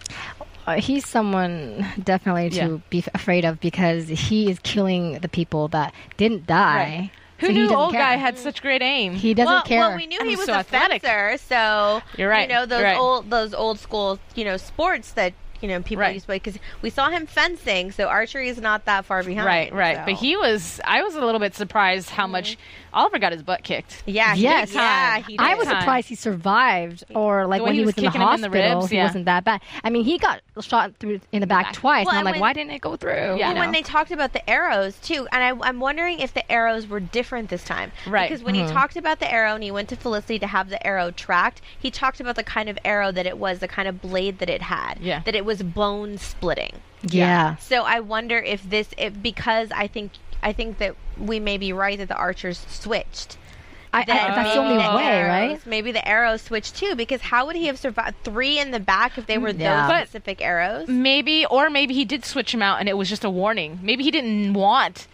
[0.67, 2.77] uh, he's someone definitely to Yeah.
[2.91, 7.11] be afraid of because he is killing the people that didn't die.
[7.39, 8.01] Who So knew doesn't old care.
[8.01, 9.15] guy had such great aim?
[9.15, 9.79] He doesn't well, care.
[9.79, 11.01] well, we knew he I'm was so a athletic.
[11.01, 12.95] fencer, so You're right, You know those right.
[12.97, 16.13] old, those old school, you know, sports that you know people Right.
[16.13, 19.45] used to play because we saw him fencing, so archery is not that far behind.
[19.47, 19.97] right, right.
[19.97, 20.03] so.
[20.05, 20.79] But he was.
[20.85, 22.57] I was a little bit surprised how much
[22.93, 24.03] Oliver got his butt kicked.
[24.05, 24.69] yeah, he Yes.
[24.69, 27.97] did, yeah, he I was surprised he survived, or like when he he was was
[27.97, 29.03] in the kicking him in the hospital, ribs, he yeah.
[29.05, 29.61] wasn't that bad.
[29.83, 31.73] I mean, he got shot through in the back, back.
[31.73, 33.11] twice, Well, and I'm and like, when- why didn't it go through?
[33.11, 33.33] Yeah.
[33.49, 36.49] You Well, when they talked about the arrows too, and I, I'm wondering if the
[36.51, 37.91] arrows were different this time.
[38.07, 38.29] Right.
[38.29, 38.73] Because when he mm-hmm.
[38.73, 41.91] talked about the arrow and he went to Felicity to have the arrow tracked, he
[41.91, 44.61] talked about the kind of arrow that it was, the kind of blade that it
[44.63, 44.99] had.
[44.99, 45.21] Yeah.
[45.25, 46.73] That it was bone splitting.
[47.03, 47.55] yeah.
[47.57, 50.11] So I wonder if this, if because I think
[50.43, 53.37] I think that we may be right that the archers switched.
[53.93, 55.27] I, I, that's the only maybe way, arrows,
[55.57, 55.65] right?
[55.65, 59.17] Maybe the arrows switched too, because how would he have survived three in the back
[59.17, 59.87] if they were Yeah.
[59.87, 60.87] those specific arrows?
[60.87, 63.79] Maybe, or maybe he did switch him out, and it was just a warning.
[63.81, 65.07] Maybe he didn't want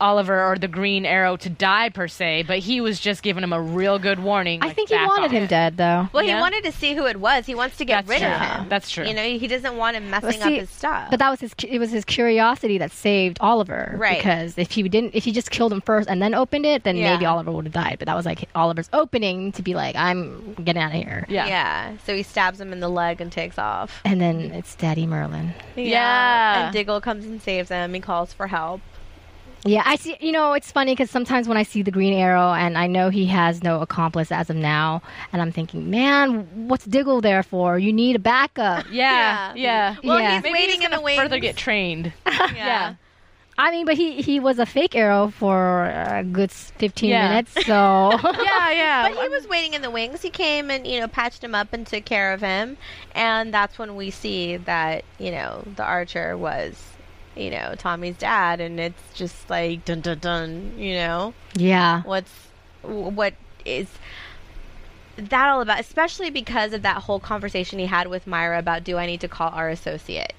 [0.00, 3.52] Oliver or the Green Arrow to die per se, but he was just giving him
[3.52, 4.62] a real good warning.
[4.62, 5.30] I like, think he back wanted off.
[5.32, 6.08] him dead, though.
[6.12, 6.36] Well, Yeah.
[6.36, 7.46] he wanted to see who it was.
[7.46, 8.46] He wants to get That's rid of true.
[8.62, 8.68] him.
[8.68, 9.06] That's true.
[9.06, 11.10] You know, he doesn't want him messing But see, up his stuff.
[11.10, 11.54] But that was his.
[11.68, 13.94] It was his curiosity that saved Oliver.
[13.96, 14.18] Right.
[14.18, 16.96] Because if he didn't, if he just killed him first and then opened it, then
[16.96, 17.12] Yeah.
[17.14, 17.96] maybe Oliver would have died.
[17.98, 21.26] But that was like Oliver's opening to be like, I'm getting out of here.
[21.28, 21.46] Yeah.
[21.46, 21.92] yeah.
[22.06, 24.00] So he stabs him in the leg and takes off.
[24.04, 25.52] And then it's Daddy Merlyn.
[25.76, 26.64] Yeah.
[26.66, 27.94] And Diggle comes and saves him.
[27.94, 28.80] He calls for help.
[29.64, 30.16] Yeah, I see.
[30.20, 33.10] You know, it's funny because sometimes when I see the Green Arrow and I know
[33.10, 37.78] he has no accomplice as of now, and I'm thinking, man, what's Diggle there for?
[37.78, 38.86] You need a backup.
[38.90, 39.54] Yeah, Yeah.
[39.54, 39.96] yeah.
[40.02, 40.34] Well, Yeah.
[40.34, 41.20] he's Maybe waiting he's in the gonna wings.
[41.20, 42.12] further get trained.
[42.26, 42.94] yeah.
[43.58, 47.28] I mean, but he he was a fake arrow for a good s- 15 Yeah.
[47.28, 49.08] minutes, so yeah, yeah.
[49.10, 50.22] But he was waiting in the wings.
[50.22, 52.78] He came and, you know, patched him up and took care of him.
[53.14, 56.82] And that's when we see that, you know, the archer was,
[57.36, 58.60] you know, Tommy's dad.
[58.60, 61.34] And it's just like, dun dun dun, you know?
[61.54, 62.02] yeah.
[62.02, 62.32] what's
[62.82, 63.88] what is
[65.16, 68.96] that all about especially because of that whole conversation he had with Moira about do
[68.96, 70.32] i need to call our associate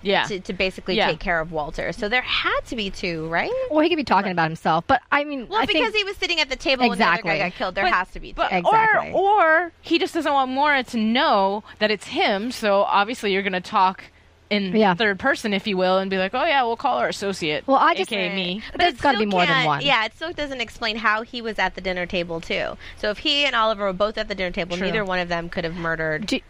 [0.00, 0.24] yeah.
[0.26, 1.06] to, to basically Yeah.
[1.10, 4.04] take care of walter so there had to be two right Well, he could be
[4.04, 6.56] talking about himself, but I mean, well I because think, he was sitting at the
[6.56, 9.10] table when the other guy got killed there But- has to be two But, Exactly.
[9.12, 12.52] Or, or he just doesn't want Moira to know that it's him.
[12.52, 14.04] So obviously you're going to talk
[14.52, 14.94] in Yeah.
[14.94, 17.76] third person, if you will, and be like, "Oh yeah, we'll call our associate." Well,
[17.78, 18.62] I just- aka me.
[18.72, 19.82] But There's it gotta be more than one.
[19.82, 22.76] Yeah, it still doesn't explain how he was at the dinner table too.
[22.98, 24.86] So if he and Oliver were both at the dinner table, True.
[24.86, 26.40] neither one of them could have murdered Do-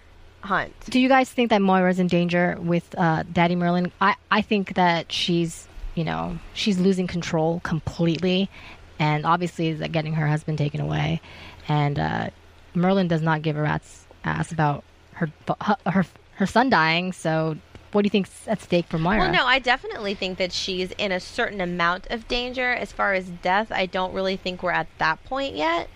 [0.42, 0.72] Hunt.
[0.90, 3.92] do you guys think that Moira's in danger with uh, Daddy Merlyn?
[4.00, 8.50] I, I think that she's, you know, she's losing control completely,
[8.98, 11.20] and obviously is getting her husband taken away,
[11.68, 12.30] and uh,
[12.74, 14.82] Merlyn does not give a rat's ass about
[15.14, 17.12] her her her, her son dying.
[17.12, 17.56] So,
[17.92, 19.20] what do you think's at stake for Moira?
[19.20, 22.70] Well, no, I definitely think that she's in a certain amount of danger.
[22.72, 25.88] As far as death, I don't really think we're at that point yet.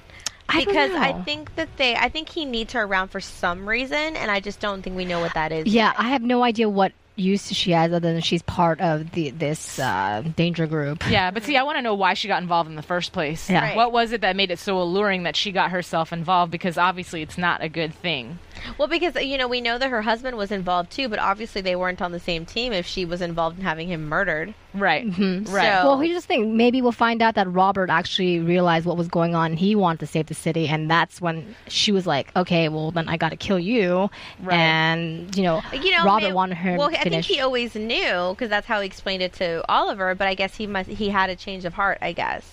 [0.48, 3.68] I don't Because I think that they, I think he needs her around for some
[3.68, 5.66] reason, and I just don't think we know what that is.
[5.66, 5.94] Yeah, yet.
[5.98, 9.78] I have no idea what use she has other than she's part of the this
[9.78, 11.08] uh, danger group.
[11.08, 13.50] Yeah, but see, I want to know why she got involved in the first place.
[13.50, 13.60] Yeah.
[13.60, 13.76] Right.
[13.76, 16.52] What was it that made it so alluring that she got herself involved?
[16.52, 18.38] Because obviously it's not a good thing.
[18.78, 21.76] Well, because you know we know that her husband was involved too, but obviously they
[21.76, 24.54] weren't on the same team if she was involved in having him murdered.
[24.74, 25.06] Right.
[25.06, 25.52] Mm-hmm.
[25.54, 25.62] Right.
[25.80, 26.56] So- Well, here's the thing.
[26.56, 29.54] Maybe we'll find out that Robert actually realized what was going on.
[29.56, 33.08] He wanted to save the city, and that's when she was like, "Okay, well then
[33.08, 34.56] I got to kill you." Right.
[34.58, 37.74] And you know, You know, Robert may- wanted her Well, to I think he always
[37.74, 40.14] knew because that's how he explained it to Oliver.
[40.14, 41.98] But I guess he must he had a change of heart.
[42.02, 42.50] I guess,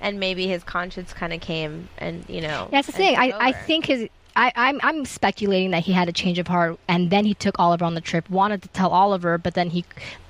[0.00, 2.68] and maybe his conscience kind of came and you know.
[2.72, 3.16] yeah, that's the thing.
[3.16, 4.08] I, I think his.
[4.36, 7.58] I, I'm I'm speculating that he had a change of heart, and then he took
[7.58, 8.28] Oliver on the trip.
[8.28, 9.84] Wanted to tell Oliver, but then he,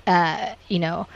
[0.07, 1.07] uh, you know,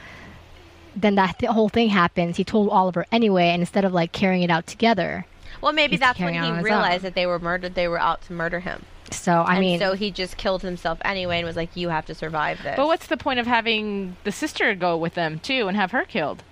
[0.96, 2.36] then that th- whole thing happens.
[2.38, 5.26] He told Oliver anyway, and instead of like carrying it out together,
[5.60, 7.74] Well, maybe that's when he realized that they were murdered.
[7.74, 8.84] They were out to murder him.
[9.10, 12.06] so I and mean, so he just killed himself anyway and was like, "You have
[12.06, 15.68] to survive this." But what's the point of having the sister go with them too
[15.68, 16.42] and have her killed?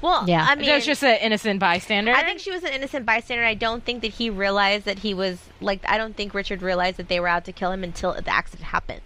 [0.00, 0.46] Well, Yeah.
[0.48, 2.12] I mean, it was just an innocent bystander.
[2.12, 3.44] I think she was an innocent bystander.
[3.44, 5.80] I don't think that he realized that he was like.
[5.88, 8.64] I don't think Richard realized that they were out to kill him until the accident
[8.68, 9.00] happened.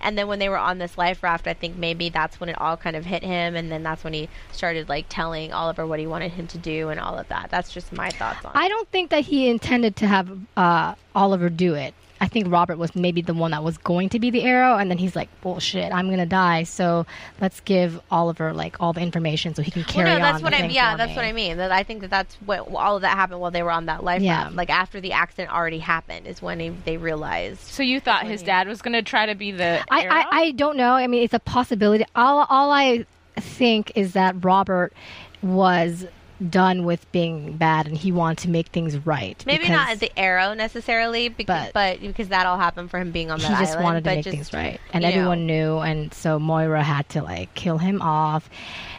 [0.00, 2.60] And then when they were on this life raft, I think maybe that's when it
[2.60, 5.98] all kind of hit him, and then that's when he started like telling Oliver what
[5.98, 7.48] he wanted him to do and all of that.
[7.50, 8.50] That's just my thoughts on.
[8.50, 8.58] it.
[8.58, 11.94] I don't think that he intended to have uh, Oliver do it.
[12.24, 14.90] I think Robert was maybe the one that was going to be the arrow, and
[14.90, 17.04] then he's like, "Bullshit, I'm gonna die." So
[17.38, 20.42] let's give Oliver like all the information so he can carry well, no, that's on.
[20.42, 21.16] what I thing yeah, that's me.
[21.16, 21.58] what I mean.
[21.58, 24.02] That I think that that's what all of that happened while they were on that
[24.02, 24.44] life Yeah.
[24.44, 24.56] raft.
[24.56, 27.60] Like after the accident already happened is when they, they realized.
[27.60, 27.82] so.
[27.82, 29.84] You thought his dad was going to try to be the.
[29.90, 30.12] I, arrow?
[30.14, 30.94] I, I don't know.
[30.94, 32.06] I mean, it's a possibility.
[32.16, 33.04] All, all I
[33.36, 34.94] think is that Robert
[35.42, 36.06] was
[36.50, 39.42] done with being bad and he wanted to make things right.
[39.46, 43.12] Maybe because not the arrow necessarily, because, But- but, because that all happened for him
[43.12, 43.56] being on the street.
[43.56, 43.84] he just island.
[43.84, 44.80] wanted to make just, things right.
[44.92, 45.16] And you know.
[45.16, 45.78] everyone knew.
[45.78, 48.48] And so Moira had to like kill him off.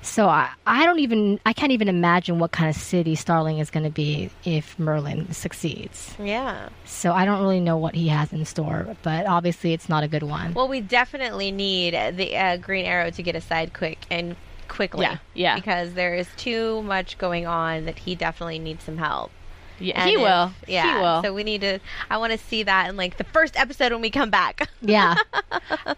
[0.01, 3.69] So I, I don't even, I can't even imagine what kind of city Starling is
[3.71, 6.15] going to be if Merlyn succeeds.
[6.19, 6.69] Yeah.
[6.85, 10.07] So I don't really know what he has in store, but obviously it's not a
[10.07, 10.53] good one.
[10.53, 14.35] Well, we definitely need the uh, Green Arrow to get aside quick and
[14.75, 15.03] quickly.
[15.03, 15.55] Yeah, yeah.
[15.55, 19.31] Because there is too much going on that he definitely needs some help.
[19.79, 20.51] Yeah, And he if- will.
[20.67, 20.95] Yeah.
[20.97, 21.23] He will.
[21.23, 21.79] So we need to.
[22.09, 24.69] I want to see that in like the first episode when we come back.
[24.81, 25.15] yeah.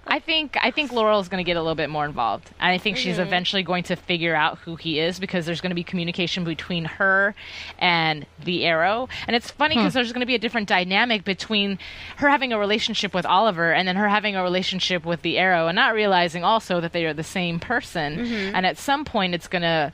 [0.08, 2.78] I think I think Laurel's going to get a little bit more involved, and I
[2.78, 3.04] think Mm-hmm.
[3.04, 6.44] she's eventually going to figure out who he is because there's going to be communication
[6.44, 7.36] between her
[7.80, 11.78] and the Arrow, and it's funny because there's going to be a different dynamic between
[12.18, 15.68] her having a relationship with Oliver and then her having a relationship with the Arrow,
[15.68, 18.56] and not realizing also that they are the same person, Mm-hmm.
[18.56, 19.92] and at some point it's going to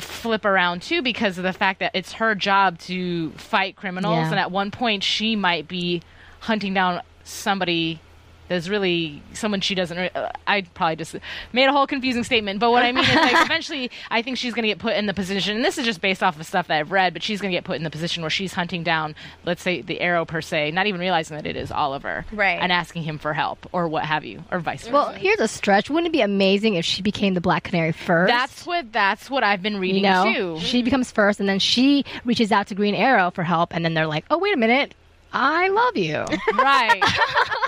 [0.00, 4.30] flip around too because of the fact that it's her job to fight criminals Yeah.
[4.30, 6.02] and at one point she might be
[6.40, 8.00] hunting down somebody
[8.48, 11.16] that's really someone she doesn't re- uh, I probably just
[11.52, 14.54] made a whole confusing statement but what I mean is like eventually I think she's
[14.54, 16.66] going to get put in the position and this is just based off of stuff
[16.68, 18.82] that I've read but she's going to get put in the position where she's hunting
[18.82, 22.58] down let's say the arrow per se not even realizing that it is Oliver Right.
[22.60, 25.48] and asking him for help or what have you or vice versa Well, here's a
[25.48, 25.90] stretch.
[25.90, 28.30] Wouldn't it be amazing if she became the Black Canary first?
[28.30, 31.58] that's what that's what I've been you reading know, too she becomes first, and then
[31.58, 34.56] she reaches out to Green Arrow for help, and then they're like, "Oh, wait a
[34.56, 34.94] minute,
[35.32, 36.24] I love you."
[36.56, 37.02] right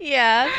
[0.00, 0.50] yeah.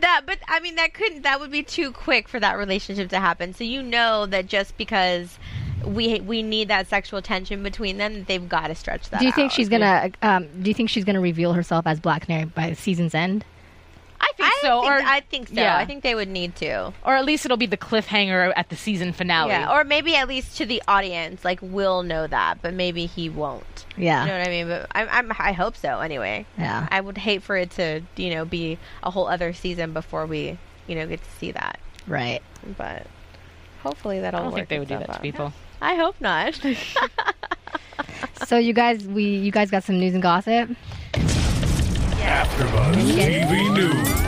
[0.00, 0.22] That.
[0.26, 1.22] But I mean, that couldn't.
[1.22, 3.54] That would be too quick for that relationship to happen.
[3.54, 5.38] So you know that just because.
[5.86, 8.24] We we need that sexual tension between them.
[8.24, 9.20] They've got to stretch that.
[9.20, 9.54] do you think out.
[9.54, 10.10] she's gonna?
[10.22, 13.44] Um, do you think she's gonna reveal herself as Black Canary by season's end?
[14.40, 15.54] I think I so think, or I think so.
[15.54, 15.76] yeah.
[15.76, 16.92] I think they would need to.
[17.04, 20.28] or at least it'll be the cliffhanger at the season finale Yeah, or maybe at
[20.28, 23.84] least to the audience, like we'll know that, but maybe he won't.
[23.96, 24.68] Yeah, You know what I mean?
[24.68, 26.00] But I'm, I'm I hope so.
[26.00, 26.86] Anyway, yeah.
[26.90, 30.58] I would hate for it to you know be a whole other season before we
[30.86, 31.80] you know get to see that.
[32.06, 32.42] Right.
[32.76, 33.06] But
[33.82, 34.40] hopefully that'll.
[34.40, 35.22] I don't work think they would do itself that to out.
[35.22, 35.52] people.
[35.82, 36.58] I hope not.
[38.46, 40.70] So you guys, we you guys got some news and gossip.
[41.12, 44.27] AfterBuzz TV News.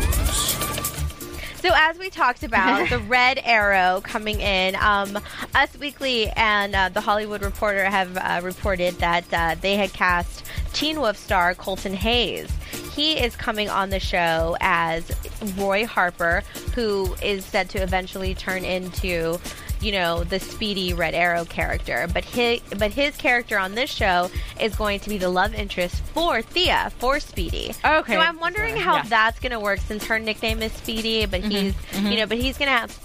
[1.61, 5.19] So as we talked about, the Red Arrow coming in, um,
[5.55, 10.43] Us Weekly and uh, the Hollywood Reporter have uh, reported that uh, they had cast
[10.73, 12.51] Teen Wolf star Colton Haynes.
[12.95, 15.13] He is coming on the show as
[15.59, 16.45] Roy Harper,
[16.75, 19.39] who is said to eventually turn into,
[19.81, 22.07] you know, the speedy Red Arrow character.
[22.13, 25.97] But his, but his character on this show is going to be the love interest
[26.15, 27.73] for Thea, for Speedy.
[27.85, 28.13] Okay.
[28.15, 29.03] So I'm wondering how Yeah.
[29.09, 32.59] that's going to work since her nickname is Speedy, but he's, you know, but he's
[32.59, 32.99] going to have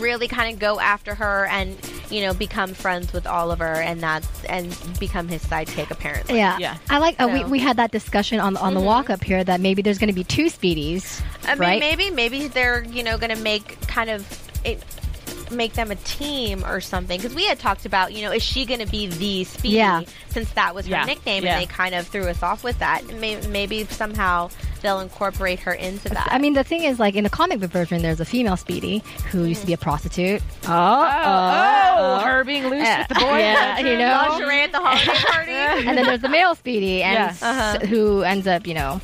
[0.00, 1.76] really kind of go after her and,
[2.10, 6.36] you know, become friends with Oliver and that's and become his sidekick apparently.
[6.38, 6.76] Yeah, Yeah.
[6.90, 7.20] I like.
[7.20, 7.50] Uh, we, So- Mm-hmm.
[7.52, 10.08] we had that discussion on the on the walk up here that maybe there's going
[10.08, 11.78] to be two Speedies, I mean, right?
[11.80, 14.26] maybe maybe they're you know going to make kind of
[14.64, 14.82] it,
[15.50, 18.64] make them a team or something because we had talked about you know is she
[18.64, 20.02] going to be the Speedy Yeah.
[20.30, 21.58] since that was her Yeah, nickname yeah.
[21.58, 23.04] and they kind of threw us off with that.
[23.06, 24.50] Maybe, maybe somehow
[24.82, 26.28] they'll incorporate her into that.
[26.30, 29.02] I mean, the thing is, like in the comic book version, there's a female Speedy
[29.30, 30.42] who used to be a prostitute.
[30.66, 34.26] Oh, oh, her being loose with the boy yeah, you know.
[34.30, 35.52] lingerie at the holiday party.
[35.88, 37.48] and then there's the male Speedy, and Yeah.
[37.48, 37.86] Uh-huh.
[37.86, 39.00] who ends up, you know.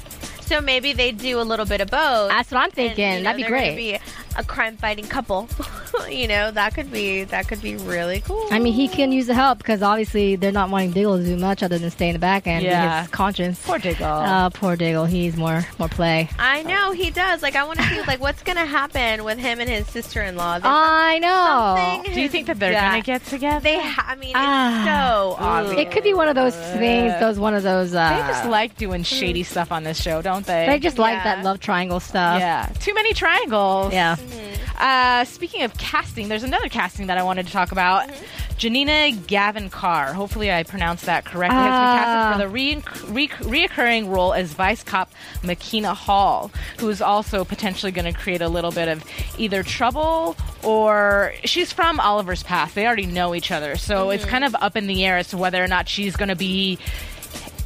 [0.52, 2.28] So maybe they do a little bit of both.
[2.28, 3.10] That's what I'm and, thinking.
[3.10, 3.74] you know, That'd be great.
[3.74, 3.98] Be
[4.36, 5.48] a crime fighting couple.
[6.10, 8.46] you know, that could be that could be really cool.
[8.50, 11.36] I mean, he can use the help because obviously they're not wanting Diggle to do
[11.38, 13.02] much other than stay in the back and Yeah.
[13.02, 13.60] his conscience.
[13.64, 14.06] Poor Diggle.
[14.06, 15.06] Oh, poor Diggle.
[15.06, 16.28] He's more more play.
[16.38, 17.42] I know he does.
[17.42, 20.58] Like I want to see like what's gonna happen with him and his sister-in-law.
[20.60, 22.12] There's I know.
[22.12, 22.90] Do you think that they're Yeah.
[22.90, 23.60] gonna get together?
[23.62, 24.82] They, ha- I mean, it's Ah.
[24.84, 25.78] so obvious.
[25.80, 27.12] It could be one of those things.
[27.20, 27.94] Those one of those.
[27.94, 30.66] Uh, They just like doing shady stuff on this show, don't they?
[30.66, 32.40] they just like that love triangle stuff.
[32.40, 33.92] yeah, too many triangles.
[33.92, 34.16] Yeah.
[34.16, 34.52] Mm-hmm.
[34.78, 38.08] Uh, speaking of casting, there's another casting that I wanted to talk about.
[38.08, 38.56] Mm-hmm.
[38.56, 40.12] Janina Gavankar.
[40.12, 41.58] Hopefully, I pronounced that correctly.
[41.58, 43.12] Has been casted for the ah.
[43.12, 45.10] re- re- reoccurring role as Vice Cop
[45.42, 49.04] McKenna Hall, who is also potentially going to create a little bit of
[49.38, 52.74] either trouble or she's from Oliver's past.
[52.74, 54.30] They already know each other, so it's mm-hmm.
[54.30, 56.78] kind of up in the air as to whether or not she's going to be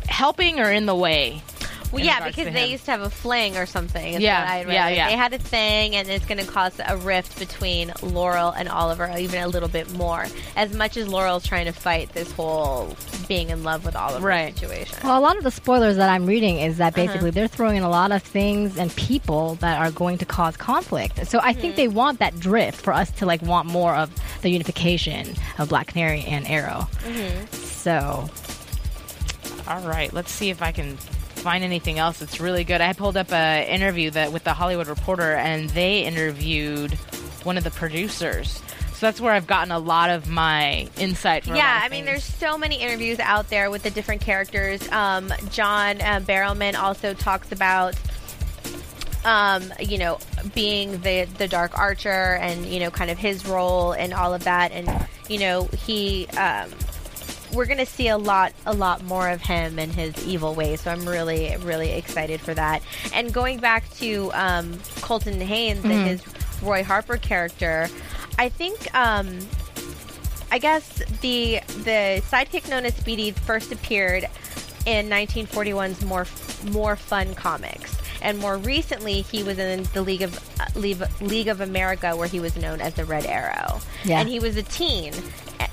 [0.09, 1.43] helping or in the way.
[1.97, 4.15] Well, in yeah, because to they used to have a fling or something.
[4.15, 5.09] is Yeah, what I yeah, yeah.
[5.09, 9.13] They had a thing, and it's going to cause a rift between Laurel and Oliver,
[9.19, 10.27] even a little bit more.
[10.57, 12.97] As much as Laurel's trying to fight this whole
[13.29, 14.55] being in love with Oliver Right.
[14.57, 14.99] situation.
[15.03, 17.07] Well, a lot of the spoilers that I'm reading is that Uh-huh.
[17.07, 20.57] basically they're throwing in a lot of things and people that are going to cause
[20.57, 21.27] conflict.
[21.27, 21.61] So I Mm-hmm.
[21.61, 24.11] think they want that drift for us to like want more of
[24.43, 26.89] the unification of Black Canary and Arrow.
[27.05, 27.47] Mm-hmm.
[27.55, 28.29] So
[29.69, 30.97] All right, let's see if I can
[31.47, 32.81] find anything else that's really good.
[32.81, 36.95] I pulled up an interview that with the Hollywood Reporter, and they interviewed
[37.45, 38.61] one of the producers.
[38.95, 41.55] So that's where I've gotten a lot of my insight from.
[41.55, 44.91] Yeah, I mean, there's so many interviews out there with the different characters.
[44.91, 47.95] Um, John uh, Barrowman also talks about,
[49.25, 50.19] um, you know,
[50.53, 54.43] being the the Dark Archer and you know, kind of his role and all of
[54.43, 56.27] that, and you know, he.
[56.37, 56.71] Um,
[57.57, 60.83] we're gonna see a lot, a lot more of him and his evil ways.
[60.83, 62.83] So I'm really, really excited for that.
[63.15, 66.23] And going back to um, Colton Haynes and his
[66.63, 67.89] Roy Harper character,
[68.39, 69.39] I think um,
[70.53, 70.89] I guess
[71.23, 74.27] the the sidekick known as Speedy first appeared
[74.87, 76.27] in 1941's more
[76.71, 81.49] more fun comics, and more recently he was in the League of uh, League, League
[81.49, 84.21] of America, where he was known as the Red Arrow, Yeah.
[84.21, 85.13] and he was a teen.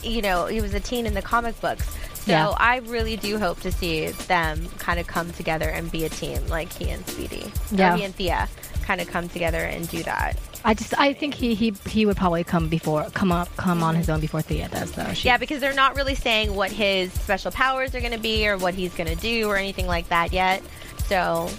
[0.04, 1.86] You know, he was a teen in the comic books.
[2.26, 2.50] So Yeah.
[2.58, 6.46] I really do hope to see them kind of come together and be a team,
[6.48, 7.98] like he and Speedy, Yeah.
[7.98, 8.48] he and Thea,
[8.84, 10.38] kind of come together and do that.
[10.66, 13.96] I just I think he he, he would probably come before come up come on
[13.96, 15.12] his own before Thea does though.
[15.14, 18.48] She- Yeah, because they're not really saying what his special powers are going to be
[18.48, 20.64] or what he's going to do or anything like that yet.
[21.08, 21.50] So,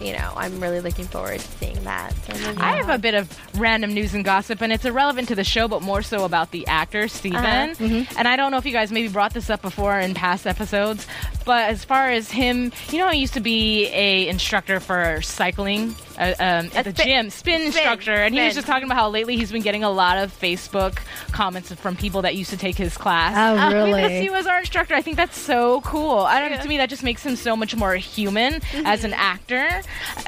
[0.00, 2.14] you know, I'm really looking forward to seeing that.
[2.24, 3.28] So I have a bit of
[3.58, 6.66] random news and gossip, and it's irrelevant to the show, but more so about the
[6.66, 7.70] actor Steven.
[7.70, 8.04] Uh-huh.
[8.16, 11.06] And I don't know if you guys maybe brought this up before in past episodes,
[11.44, 15.94] but as far as him, you know, he used to be a instructor for cycling
[16.18, 17.30] uh, um, at the spin- gym, spin,
[17.60, 20.18] spin, instructor, and he was just talking about how lately he's been getting a lot
[20.18, 20.98] of Facebook
[21.32, 23.34] comments from people that used to take his class.
[23.36, 24.02] Oh, Uh, really?
[24.02, 24.94] because he was our instructor.
[24.94, 26.18] I think that's so cool.
[26.20, 26.50] I don't.
[26.50, 26.56] Yeah.
[26.56, 26.62] Mm-hmm.
[26.62, 29.68] To me, that just makes him so much more human as an actor.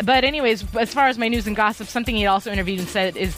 [0.05, 3.17] But anyways, as far as my news and gossip, something he also interviewed and said
[3.17, 3.37] is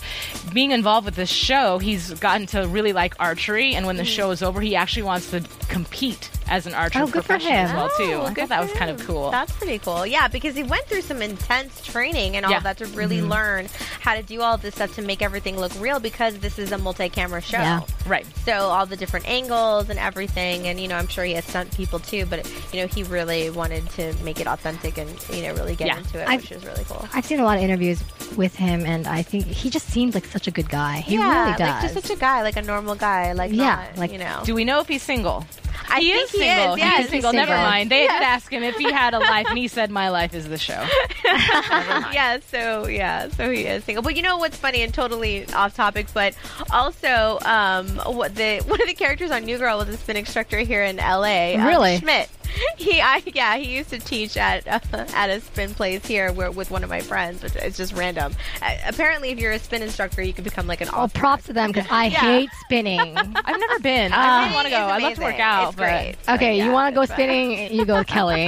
[0.52, 1.78] being involved with this show.
[1.78, 5.30] He's gotten to really like archery, and when the show is over, he actually wants
[5.32, 8.12] to compete as an archer Oh, good for professionally as well too.
[8.14, 9.30] Oh, I good thought that was kind of cool.
[9.30, 10.06] That's pretty cool.
[10.06, 12.58] Yeah, because he went through some intense training and all Yeah.
[12.58, 12.64] Mm-hmm.
[12.64, 13.66] that to really learn
[14.00, 16.78] how to do all this stuff to make everything look real because this is a
[16.78, 17.58] multi-camera show.
[17.58, 17.80] Yeah.
[18.06, 18.26] right.
[18.44, 21.74] So all the different angles and everything, and you know, I'm sure he has stunt
[21.76, 22.26] people too.
[22.26, 25.88] But you know, he really wanted to make it authentic and you know, really get
[25.88, 25.98] Yeah.
[25.98, 27.06] into it, I- which is really cool.
[27.12, 28.02] I've seen a lot of interviews
[28.36, 30.98] with him, and I think he just seems like such a good guy.
[30.98, 31.60] He yeah, really does.
[31.60, 34.42] like just such a guy, like a normal guy, like Yeah, not, like- you know.
[34.44, 35.44] Do we know if he's single?
[35.88, 36.74] I he think is he single.
[36.74, 36.78] is.
[36.80, 37.32] Yeah, he he's is single.
[37.32, 37.66] Never single.
[37.70, 37.90] mind.
[37.90, 38.12] They Yes.
[38.20, 40.58] did ask him if he had a life, and he said, "My life is the
[40.58, 40.84] show."
[41.24, 44.02] yeah, so yeah, so he is single.
[44.02, 46.34] But you know what's funny and totally off topic, but
[46.70, 50.58] also um, what the one of the characters on New Girl was a spin instructor
[50.60, 51.56] here in L.A.
[51.56, 51.98] um, Really?
[51.98, 52.28] Schmidt.
[52.78, 54.78] He, I, yeah, he used to teach at uh,
[55.14, 58.34] at a spin place here where, with one of my friends, which is just random.
[58.62, 60.88] Uh, apparently, if you're a spin instructor, you can become like an.
[60.92, 61.18] Oh, Oscar.
[61.18, 62.20] props to them because I Yeah.
[62.20, 63.16] hate spinning.
[63.16, 64.12] I've never been.
[64.12, 64.86] I really want to go.
[64.86, 66.14] I'd love to work out, It's but great.
[66.28, 67.16] Okay, Yeah, you want to go it's fun.
[67.18, 67.74] spinning?
[67.74, 68.44] You go with Kelly.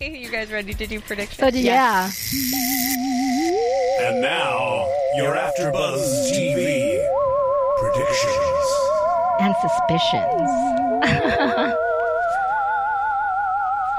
[0.00, 1.54] you guys ready to do predictions?
[1.54, 2.10] So yeah,
[4.00, 6.98] And now, your AfterBuzz TV
[7.78, 8.66] predictions.
[9.40, 10.50] and suspicions.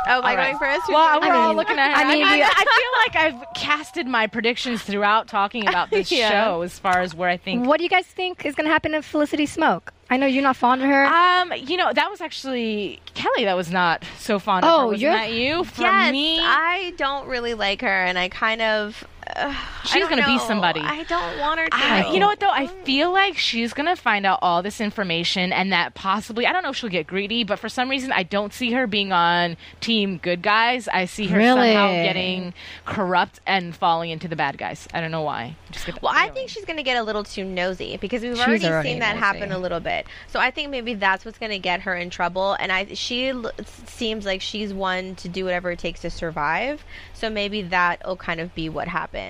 [0.10, 0.88] Oh, am I going first?
[0.90, 1.98] Well, we're I all looking at her.
[1.98, 6.12] I I, mean, I, I feel like I've casted my predictions throughout talking about this
[6.18, 6.30] Yeah.
[6.30, 7.66] show as far as where I think.
[7.66, 9.90] What do you guys think is going to happen to Felicity Smoak?
[10.10, 11.06] I know you're not fond of her.
[11.06, 14.86] Um, you know, that was actually Kelly that was not so fond of Oh, her.
[14.88, 15.64] Wasn't you're- that you?
[15.66, 19.04] For yes, me, I don't really like her, and I kind of.
[19.38, 19.54] Uh,
[19.86, 20.82] She's gonna be somebody.
[20.82, 21.76] I don't want her to.
[21.76, 22.50] I, you know what though?
[22.50, 26.64] I feel like she's gonna find out all this information, and that possibly I don't
[26.64, 29.56] know if she'll get greedy, but for some reason I don't see her being on
[29.80, 30.88] team good guys.
[30.88, 31.74] I see her Really?
[31.74, 32.54] somehow getting
[32.86, 34.88] corrupt and falling into the bad guys.
[34.94, 35.56] I don't know why.
[35.72, 38.40] Just get Well, I think she's going to get a little too nosy because we've
[38.40, 39.20] already, already seen that nosy.
[39.26, 40.06] happen a little bit.
[40.28, 42.54] So I think maybe that's what's going to get her in trouble.
[42.60, 43.52] And I, she l-
[43.86, 46.84] seems like she's one to do whatever it takes to survive.
[47.14, 49.27] So maybe that'll kind of be what happens.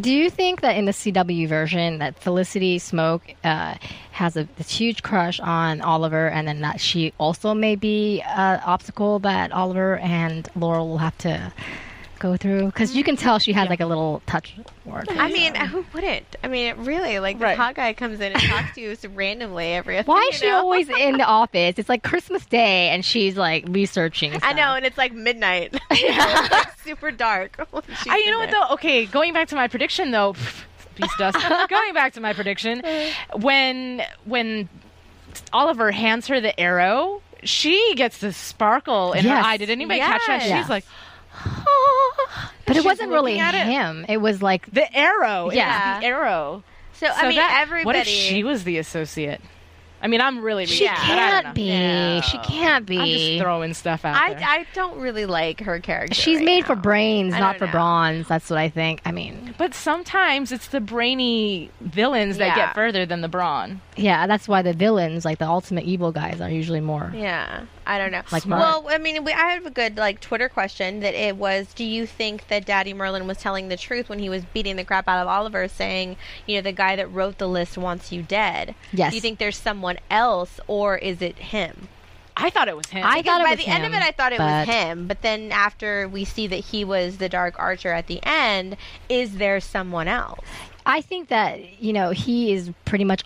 [0.00, 3.74] Do you think that in the CW version that Felicity Smoak uh,
[4.12, 8.60] has a this huge crush on Oliver, and then that she also may be an
[8.64, 11.52] obstacle that Oliver and Laurel will have to
[12.18, 12.66] go through?
[12.66, 14.54] Because you can tell she has like a little touch
[14.84, 15.08] for it.
[15.10, 16.36] I mean, uh, who wouldn't?
[16.42, 17.56] I mean, it really, like Right.
[17.56, 20.00] the hot guy comes in and talks to you randomly every.
[20.02, 20.58] Why you is she know?
[20.58, 21.74] always in the office?
[21.78, 24.38] It's like Christmas Day, and she's like researching.
[24.42, 25.74] I know, and it's like midnight.
[25.90, 27.56] It's, like, super dark.
[28.08, 28.60] I, you in know what there.
[28.68, 28.74] though?
[28.74, 30.34] Okay, going back to my prediction though.
[30.94, 31.38] Peace dust.
[31.68, 32.82] going back to my prediction,
[33.36, 34.68] when when
[35.52, 39.44] Oliver hands her the arrow, she gets the sparkle in Yes.
[39.44, 39.56] her eye.
[39.58, 40.44] Did anybody catch that?
[40.46, 40.62] Yes.
[40.64, 40.84] She's like,
[42.66, 43.66] but it wasn't really looking it.
[43.66, 44.04] him.
[44.08, 45.50] It was like the arrow.
[45.50, 45.56] Yeah.
[45.94, 46.62] Yeah, the arrow.
[46.94, 47.84] So, So I mean, that- everybody.
[47.86, 49.40] What if she was the associate?
[50.00, 51.52] I mean, I'm really she reading, but I don't can't know.
[51.54, 51.70] be.
[51.70, 52.20] No.
[52.20, 52.98] She can't be.
[53.00, 54.44] I'm just throwing stuff out I, there.
[54.46, 56.14] I don't really like her character.
[56.14, 57.72] She's right made for brains, I not don't for know.
[57.72, 58.28] bronze.
[58.28, 59.00] That's what I think.
[59.04, 62.66] I mean, but sometimes it's the brainy villains that Yeah.
[62.66, 63.80] get further than the brawn.
[63.96, 67.12] yeah, that's why the villains, like the ultimate evil guys, are usually more.
[67.12, 68.22] Yeah, I don't know.
[68.30, 71.72] Like well, I mean, we, I have a good like Twitter question that it was:
[71.74, 74.84] Do you think that Daddy Merlyn was telling the truth when he was beating the
[74.84, 76.16] crap out of Oliver, saying,
[76.46, 78.74] you know, the guy that wrote the list wants you dead?
[78.92, 79.10] Yes.
[79.10, 81.88] Do you think there's someone else, or is it him?
[82.36, 83.04] I thought it was him.
[83.04, 84.74] I Because thought it by was the end of it, I thought it but- was
[84.76, 85.06] him.
[85.08, 88.76] But then after we see that he was the Dark Archer at the end,
[89.08, 90.44] is there someone else?
[90.86, 93.24] I think that you know he is pretty much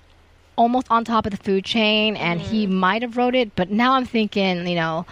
[0.63, 2.75] almost on top of the food chain, and he Mm-hmm.
[2.75, 3.55] might have wrote it.
[3.57, 5.05] But now I'm thinking, you know,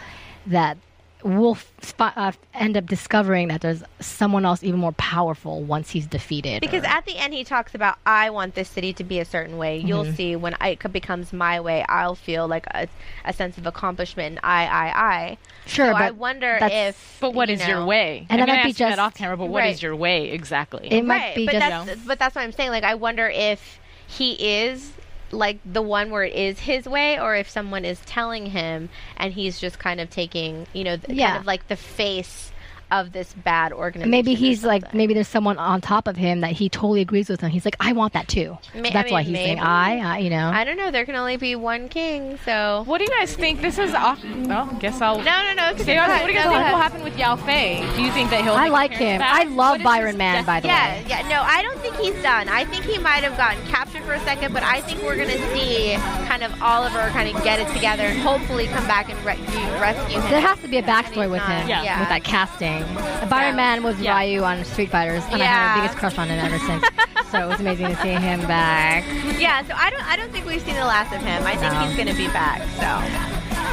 [0.46, 0.78] that
[1.22, 6.06] we'll spot, uh, end up discovering that there's someone else even more powerful once he's
[6.06, 6.62] defeated.
[6.62, 9.24] Because or- at the end, he talks about, I want this city to be a
[9.26, 9.76] certain way.
[9.78, 10.14] You'll Mm-hmm.
[10.14, 12.88] see when I, it becomes my way, I'll feel like a,
[13.26, 14.36] a sense of accomplishment.
[14.36, 15.38] And I, I, I.
[15.66, 17.18] Sure, so but I wonder that's- if.
[17.20, 18.26] But what you is your way?
[18.30, 19.82] And I that mean, might I be that just- off camera, but what is Right.
[19.82, 20.88] your way exactly?
[20.90, 22.70] it might Right, be but just that's but that's what I'm saying.
[22.70, 24.32] Like I wonder if he
[24.62, 24.90] is
[25.32, 29.32] like the one where it is his way, or if someone is telling him and
[29.34, 31.28] he's just kind of taking, you know, th- Yeah.
[31.30, 32.49] kind of like the face
[32.90, 34.10] of this bad organization.
[34.10, 37.40] maybe he's like maybe there's someone on top of him that he totally agrees with
[37.40, 37.50] him.
[37.50, 38.58] He's like, I want that too.
[38.74, 39.58] Ma- I that's why mean, he's saying.
[39.60, 40.48] I, I, you know.
[40.48, 40.90] I don't know.
[40.90, 42.82] There can only be one king, so.
[42.86, 43.60] What do you guys think?
[43.60, 44.22] This is off.
[44.24, 45.18] Well, guess I'll.
[45.18, 45.70] No, no, no.
[45.70, 46.08] it's Say, okay.
[46.08, 47.80] what do you guys No, think will happen with Yao Fei?
[47.96, 48.54] Do you think that he'll?
[48.54, 49.18] I like him.
[49.20, 49.34] back?
[49.34, 50.74] I love What is Byron his Man, by the way.
[50.74, 51.28] Yeah, yeah.
[51.28, 52.48] No, I don't think he's done.
[52.48, 55.28] I think he might have gotten captured for a second, but I think we're going
[55.30, 55.94] to see
[56.26, 59.38] kind of Oliver kind of get it together and hopefully come back and re-
[59.80, 60.30] rescue him.
[60.30, 61.82] There has to be a backstory with him, Yeah.
[61.82, 62.00] Yeah.
[62.00, 62.79] with that casting.
[63.28, 64.16] Byron Mann was Yeah.
[64.18, 66.84] Ryu on Street Fighters, and I had the biggest crush on him ever since.
[67.30, 69.04] so it was amazing to see him back.
[69.38, 71.46] Yeah, so I don't I don't think we've seen the last of him.
[71.46, 71.80] I think No.
[71.80, 72.60] he's going to be back.
[72.78, 72.88] So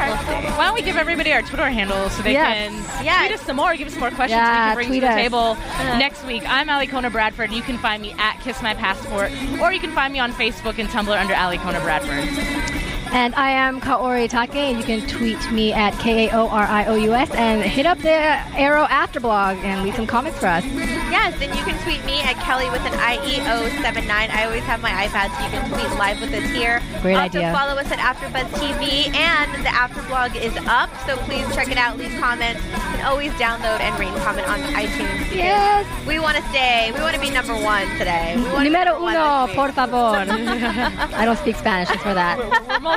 [0.06, 0.48] we'll see.
[0.58, 2.70] Why don't we give everybody our Twitter handles so they Yes.
[2.72, 3.28] can Yes.
[3.28, 5.08] tweet us some more, give us some more questions Yeah, we can bring tweet to
[5.08, 5.20] the us.
[5.22, 5.98] table uh-huh.
[5.98, 6.44] next week.
[6.48, 7.52] I'm Ali Kona Bradford.
[7.52, 10.78] You can find me at Kiss My Passport, or you can find me on Facebook
[10.78, 12.77] and Tumblr under Ali Kona Bradford.
[13.14, 14.78] And I am Kaori Takee.
[14.78, 17.86] You can tweet me at K A O R I O U S and hit
[17.86, 20.64] up the Arrow Afterblog and leave some comments for us.
[20.66, 24.10] Yes, and you can tweet me at Kelly with an IEO79.
[24.10, 26.82] I always have my iPad, so you can tweet live with us here.
[27.02, 27.54] Great also idea.
[27.54, 31.98] follow us at AfterBuzz TV, and the Afterblog is up, so please check it out.
[31.98, 32.62] Leave comments.
[32.64, 35.20] You can always download and rate and comment on the iTunes.
[35.20, 36.08] because Yes.
[36.08, 36.92] We want to stay.
[36.94, 38.36] We want to be number one today.
[38.58, 40.26] We Numero uno, por favor.
[41.16, 42.38] I don't speak Spanish, just for that.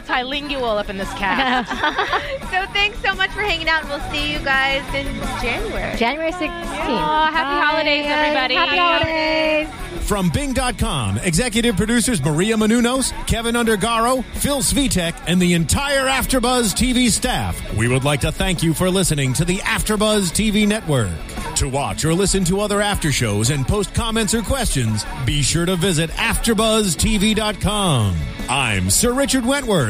[0.01, 1.71] We're multilingual up in this cast.
[2.51, 5.07] So thanks so much for hanging out, and we'll see you guys in
[5.41, 5.97] January.
[5.97, 6.49] January 16th.
[6.51, 8.55] Aw, happy holidays, everybody.
[8.55, 9.69] Happy holidays.
[10.09, 17.09] From Bing.com, executive producers Maria Menounos, Keven Undergaro, Phil Svitek, and the entire Afterbuzz TV
[17.09, 21.13] staff, we would like to thank you for listening to the Afterbuzz TV network.
[21.57, 25.67] To watch or listen to other after shows and post comments or questions, be sure
[25.67, 28.17] to visit AfterBuzzTV.com.
[28.49, 29.90] I'm Sir Richard Wentworth,